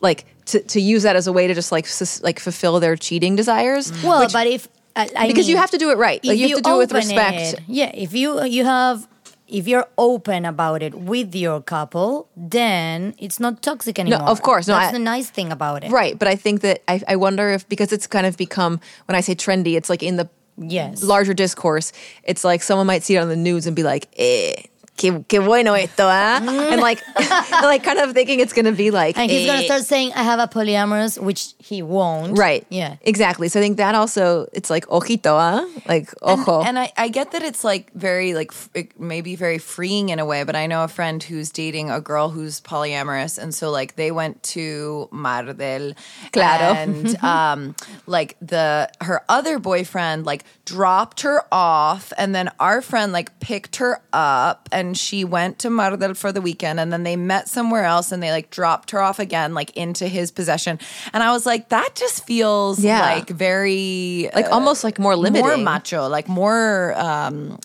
[0.00, 2.96] like to, to use that as a way to just like sus- like fulfill their
[2.96, 3.92] cheating desires.
[4.02, 6.24] Well, but if I, I Because you have to do it right.
[6.24, 7.36] Like, you have to do it with respect.
[7.54, 9.06] it- yeah, if you you have
[9.46, 14.18] if you're open about it with your couple, then it's not toxic anymore.
[14.20, 14.68] No, of course.
[14.68, 15.90] No, that's I- the nice thing about it.
[15.90, 19.16] Right, but I think that I, I wonder if because it's kind of become when
[19.16, 20.28] I say trendy, it's like in the
[20.60, 21.04] Yes.
[21.04, 21.92] larger discourse,
[22.24, 24.62] it's like someone might see it on the news and be like, eh,
[24.98, 26.40] que, que bueno esto, ah?
[26.42, 27.00] and like,
[27.62, 29.64] like kind of thinking it's gonna be like, And he's gonna eh.
[29.64, 32.36] start saying, "I have a polyamorous," which he won't.
[32.36, 32.66] Right.
[32.68, 32.96] Yeah.
[33.02, 33.48] Exactly.
[33.48, 35.64] So I think that also it's like ojito, ah?
[35.88, 36.62] Like ojo.
[36.62, 40.10] and I, I get that it's like very like f- it may be very freeing
[40.10, 43.54] in a way, but I know a friend who's dating a girl who's polyamorous, and
[43.54, 45.94] so like they went to Mar del,
[46.32, 46.74] Claro.
[46.74, 47.74] and um,
[48.06, 53.76] like the her other boyfriend like dropped her off, and then our friend like picked
[53.76, 57.48] her up, and she went to Mar del for the weekend, and then they met
[57.48, 60.78] somewhere else, and they like dropped her off again like into his possession,
[61.12, 63.00] and I was like, that just feels Yeah.
[63.00, 66.94] like very like almost like more limited more macho, like more.
[66.96, 67.58] Um,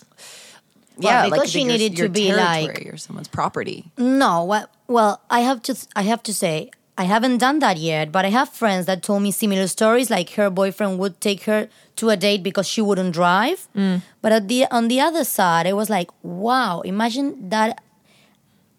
[0.98, 3.90] yeah, because like she your- needed to your be territory like- or someone's property.
[3.98, 8.12] No, well, well, I have to, I have to say, I haven't done that yet.
[8.12, 10.10] But I have friends that told me similar stories.
[10.10, 13.68] Like her boyfriend would take her to a date because she wouldn't drive.
[13.76, 14.02] Mm.
[14.22, 17.82] But at the on the other side, I was like, wow, imagine that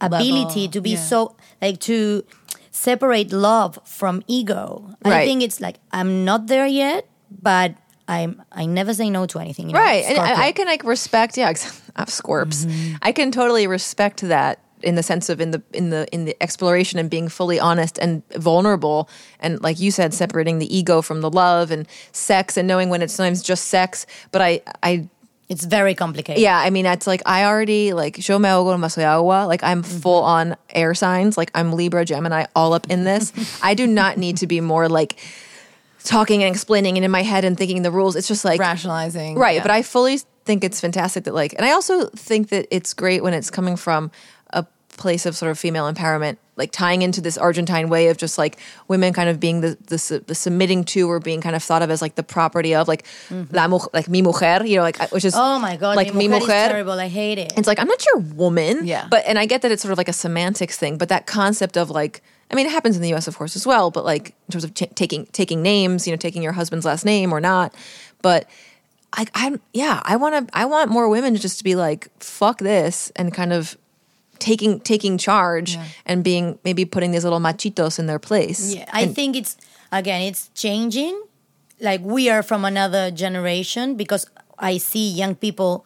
[0.01, 0.99] ability Level, to be yeah.
[0.99, 2.23] so like to
[2.71, 4.95] separate love from ego.
[5.03, 7.75] I think it's like I'm not there yet, but
[8.07, 9.67] I'm I never say no to anything.
[9.69, 11.49] you know, right and I, I can like respect yeah
[11.95, 12.67] uh, scorps
[13.01, 16.37] i can totally respect that in the sense of in the in the in the
[16.41, 19.09] exploration and being fully honest and vulnerable
[19.39, 23.01] and like you said separating the ego from the love and sex and knowing when
[23.01, 24.05] it's sometimes just sex.
[24.31, 25.09] But i i
[25.47, 26.41] it's very complicated.
[26.41, 29.45] yeah i mean it's like i already like show no soy agua.
[29.47, 29.99] Like i'm mm-hmm.
[29.99, 31.37] full on air signs.
[31.37, 33.33] Like i'm libra gemini all up in this.
[33.63, 35.19] I do not need to be more like
[36.03, 38.15] talking and explaining and in my head and thinking the rules.
[38.15, 39.61] It's just like Rationalizing, right yeah.
[39.63, 43.23] but i fully think it's fantastic that like and i also think that it's great
[43.23, 44.11] when it's coming from
[44.97, 48.57] place of sort of female empowerment like tying into this argentine way of just like
[48.87, 51.89] women kind of being the the, the submitting to or being kind of thought of
[51.89, 53.53] as like the property of like mm-hmm.
[53.55, 56.27] la mu- like mi mujer you know like which is Oh my god, like mi
[56.27, 56.93] mujer, is terrible.
[56.93, 57.53] I hate it.
[57.57, 58.85] it's like I'm not your woman.
[58.85, 59.07] Yeah.
[59.09, 61.77] But and I get that it's sort of like a semantics thing, but that concept
[61.77, 62.21] of like
[62.51, 64.63] I mean it happens in the US of course as well, but like in terms
[64.63, 67.75] of ch- taking taking names, you know, taking your husband's last name or not.
[68.21, 68.49] But
[69.13, 72.59] I I'm yeah, I want to I want more women just to be like fuck
[72.59, 73.77] this and kind of
[74.39, 78.75] taking taking charge and being maybe putting these little machitos in their place.
[78.75, 79.57] Yeah, I think it's
[79.91, 81.21] again, it's changing.
[81.79, 84.27] Like we are from another generation because
[84.57, 85.85] I see young people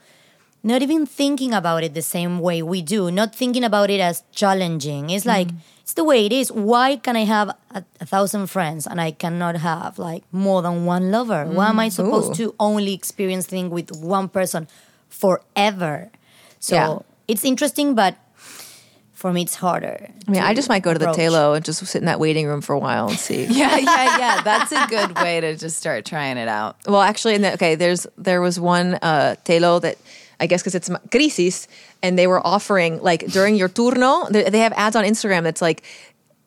[0.62, 4.24] not even thinking about it the same way we do, not thinking about it as
[4.32, 5.10] challenging.
[5.10, 5.30] It's mm-hmm.
[5.30, 5.48] like
[5.82, 6.52] it's the way it is.
[6.52, 10.86] Why can I have a, a thousand friends and I cannot have like more than
[10.86, 11.46] one lover?
[11.46, 12.52] Why am I mm, supposed Ooh.
[12.52, 14.68] to only experience things with one person
[15.10, 16.12] forever?
[16.60, 17.00] So Yeah.
[17.28, 18.18] it's interesting, but
[19.20, 20.08] for me, it's harder.
[20.28, 21.20] I mean, I just might go to the approach.
[21.20, 23.46] Telo and just sit in that waiting room for a while and see.
[23.50, 24.42] Yeah, yeah, yeah.
[24.42, 26.78] That's a good way to just start trying it out.
[26.88, 29.98] Well, actually, in the, okay, there's there was one uh, telo that
[30.40, 31.68] I guess because it's crisis,
[32.02, 35.62] and they were offering like during your turno, they, they have ads on Instagram that's
[35.62, 35.84] like.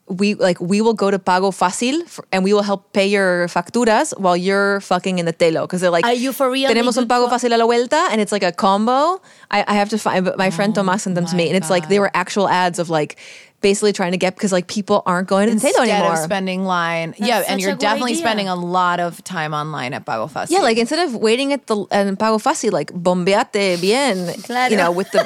[0.09, 3.47] We like we will go to Pago Fácil for, and we will help pay your
[3.49, 6.69] facturas while you're fucking in the telo because they're like, Are you for real?
[6.69, 9.23] Tenemos un Pago Fácil a la vuelta, and it's like a combo.
[9.51, 11.57] I, I have to find, but my friend oh Tomas sent them to me, and
[11.57, 13.17] it's like they were actual ads of like
[13.63, 16.13] basically trying to get because like people aren't going to the telo Instead anymore.
[16.13, 18.23] of spending line, yeah, such and a you're good definitely idea.
[18.23, 20.51] spending a lot of time online at Pago Fácil.
[20.51, 24.71] Yeah, like instead of waiting at the and Pago Fácil, like bombeate bien, Claro.
[24.71, 25.23] you know, with the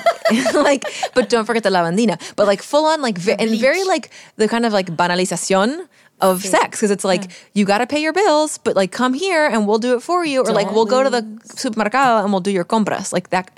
[0.62, 0.84] like,
[1.14, 4.47] but don't forget the lavandina, but like full on like ve- and very like the
[4.49, 5.89] kind of like banalización
[6.22, 9.47] of sex because it's like you got to pay your bills, but like come here
[9.47, 12.32] and we'll do it for you, or like Don't we'll go to the supermercado and
[12.32, 13.51] we'll do your compras, like that.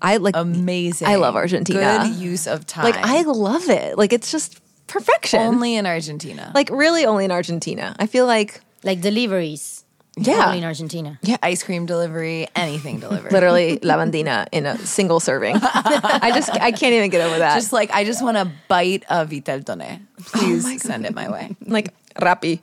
[0.00, 1.08] I like amazing.
[1.08, 2.04] I love Argentina.
[2.04, 2.84] Good use of time.
[2.84, 3.98] Like I love it.
[3.98, 5.40] Like it's just perfection.
[5.40, 6.52] only in Argentina.
[6.54, 7.94] like really only in Argentina.
[7.98, 9.84] I feel like like deliveries.
[10.20, 10.46] Yeah.
[10.46, 11.16] only in Argentina.
[11.22, 13.30] yeah, ice cream delivery, anything delivered.
[13.30, 15.56] literally lavandina in a single serving.
[15.62, 17.54] I just I can't even get over that.
[17.54, 19.82] Just like I just want a bite of Vitel Tone.
[19.82, 21.56] Oh Please send it my way.
[21.66, 22.60] like Rappi.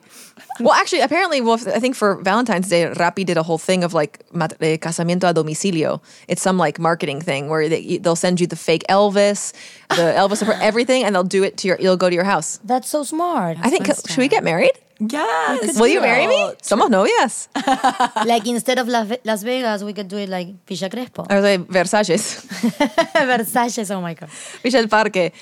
[0.60, 3.94] Well, actually, apparently, well, I think for Valentine's Day, Rappi did a whole thing of
[3.94, 6.00] like eh, casamiento a domicilio.
[6.28, 9.52] It's some like marketing thing where they, they'll send you the fake Elvis,
[9.90, 11.78] the Elvis, for everything, and they'll do it to your.
[11.80, 12.58] You'll go to your house.
[12.64, 13.58] That's so smart.
[13.60, 13.86] I think.
[13.86, 14.72] Should we get married?
[14.98, 15.78] Yes.
[15.78, 16.52] Will you marry me?
[16.62, 17.48] Somos novias.
[18.26, 21.26] like instead of Las Vegas, we could do it like Villa Crespo.
[21.28, 22.46] I was like Versace,
[23.14, 24.30] Versace, oh my god.
[24.62, 25.32] Villa Parque.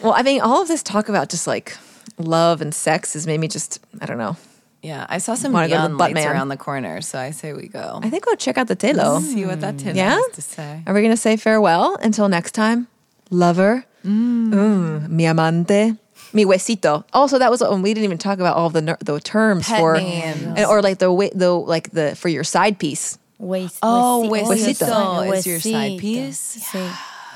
[0.00, 1.76] Well, I mean, all of this talk about just like
[2.18, 4.36] love and sex has made me just I don't know.
[4.82, 6.32] Yeah, I saw some Wanna go to the neon butt lights man.
[6.32, 7.98] around the corner, so I say we go.
[8.02, 9.20] I think we'll check out the Telo.
[9.20, 10.14] See what that tin Yeah?
[10.14, 10.82] has to say.
[10.86, 12.86] Are we going to say farewell until next time?
[13.30, 15.08] Lover, mm.
[15.08, 15.96] mi amante,
[16.32, 17.02] mi huesito.
[17.12, 19.80] Also, that was oh, we didn't even talk about all the ner- the terms Pet
[19.80, 20.42] for names.
[20.44, 23.18] and, or like the wa- the like the for your side piece.
[23.38, 24.86] Waist, Oh, huesito.
[25.26, 26.70] huesito is your side piece?
[26.70, 26.88] Sí.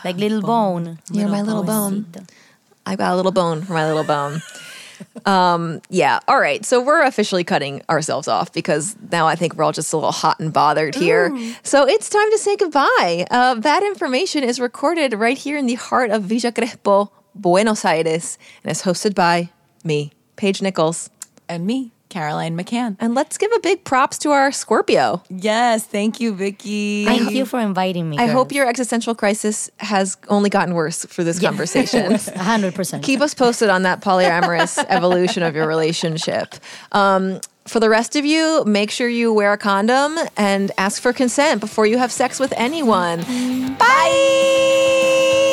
[0.05, 1.01] Like little bone.
[1.11, 2.05] You're my little bone.
[2.13, 2.29] Huesito.
[2.87, 4.41] I got a little bone for my little bone.
[5.27, 6.21] Um, yeah.
[6.29, 6.65] All right.
[6.65, 10.13] So we're officially cutting ourselves off because now I think we're all just a little
[10.13, 11.31] hot and bothered here.
[11.63, 13.27] So it's time to say goodbye.
[13.31, 18.39] Uh, that information is recorded right here in the heart of Villa Crespo, Buenos Aires,
[18.65, 19.51] and is hosted by
[19.85, 21.11] me, Paige Nichols.
[21.49, 22.97] And me, Caroline McCann.
[23.01, 25.23] And let's give a big props to our Scorpio.
[25.31, 27.07] Yes, thank you, Vicky.
[27.07, 28.19] Thank you for inviting me.
[28.19, 32.13] I hope your existential crisis has only gotten worse for this conversation.
[32.13, 33.03] A hundred percent.
[33.05, 36.55] keep us posted on that polyamorous evolution of your relationship.
[36.93, 41.13] Um, for the rest of you, make sure you wear a condom and ask for
[41.13, 43.21] consent before you have sex with anyone.
[43.79, 45.50] Bye.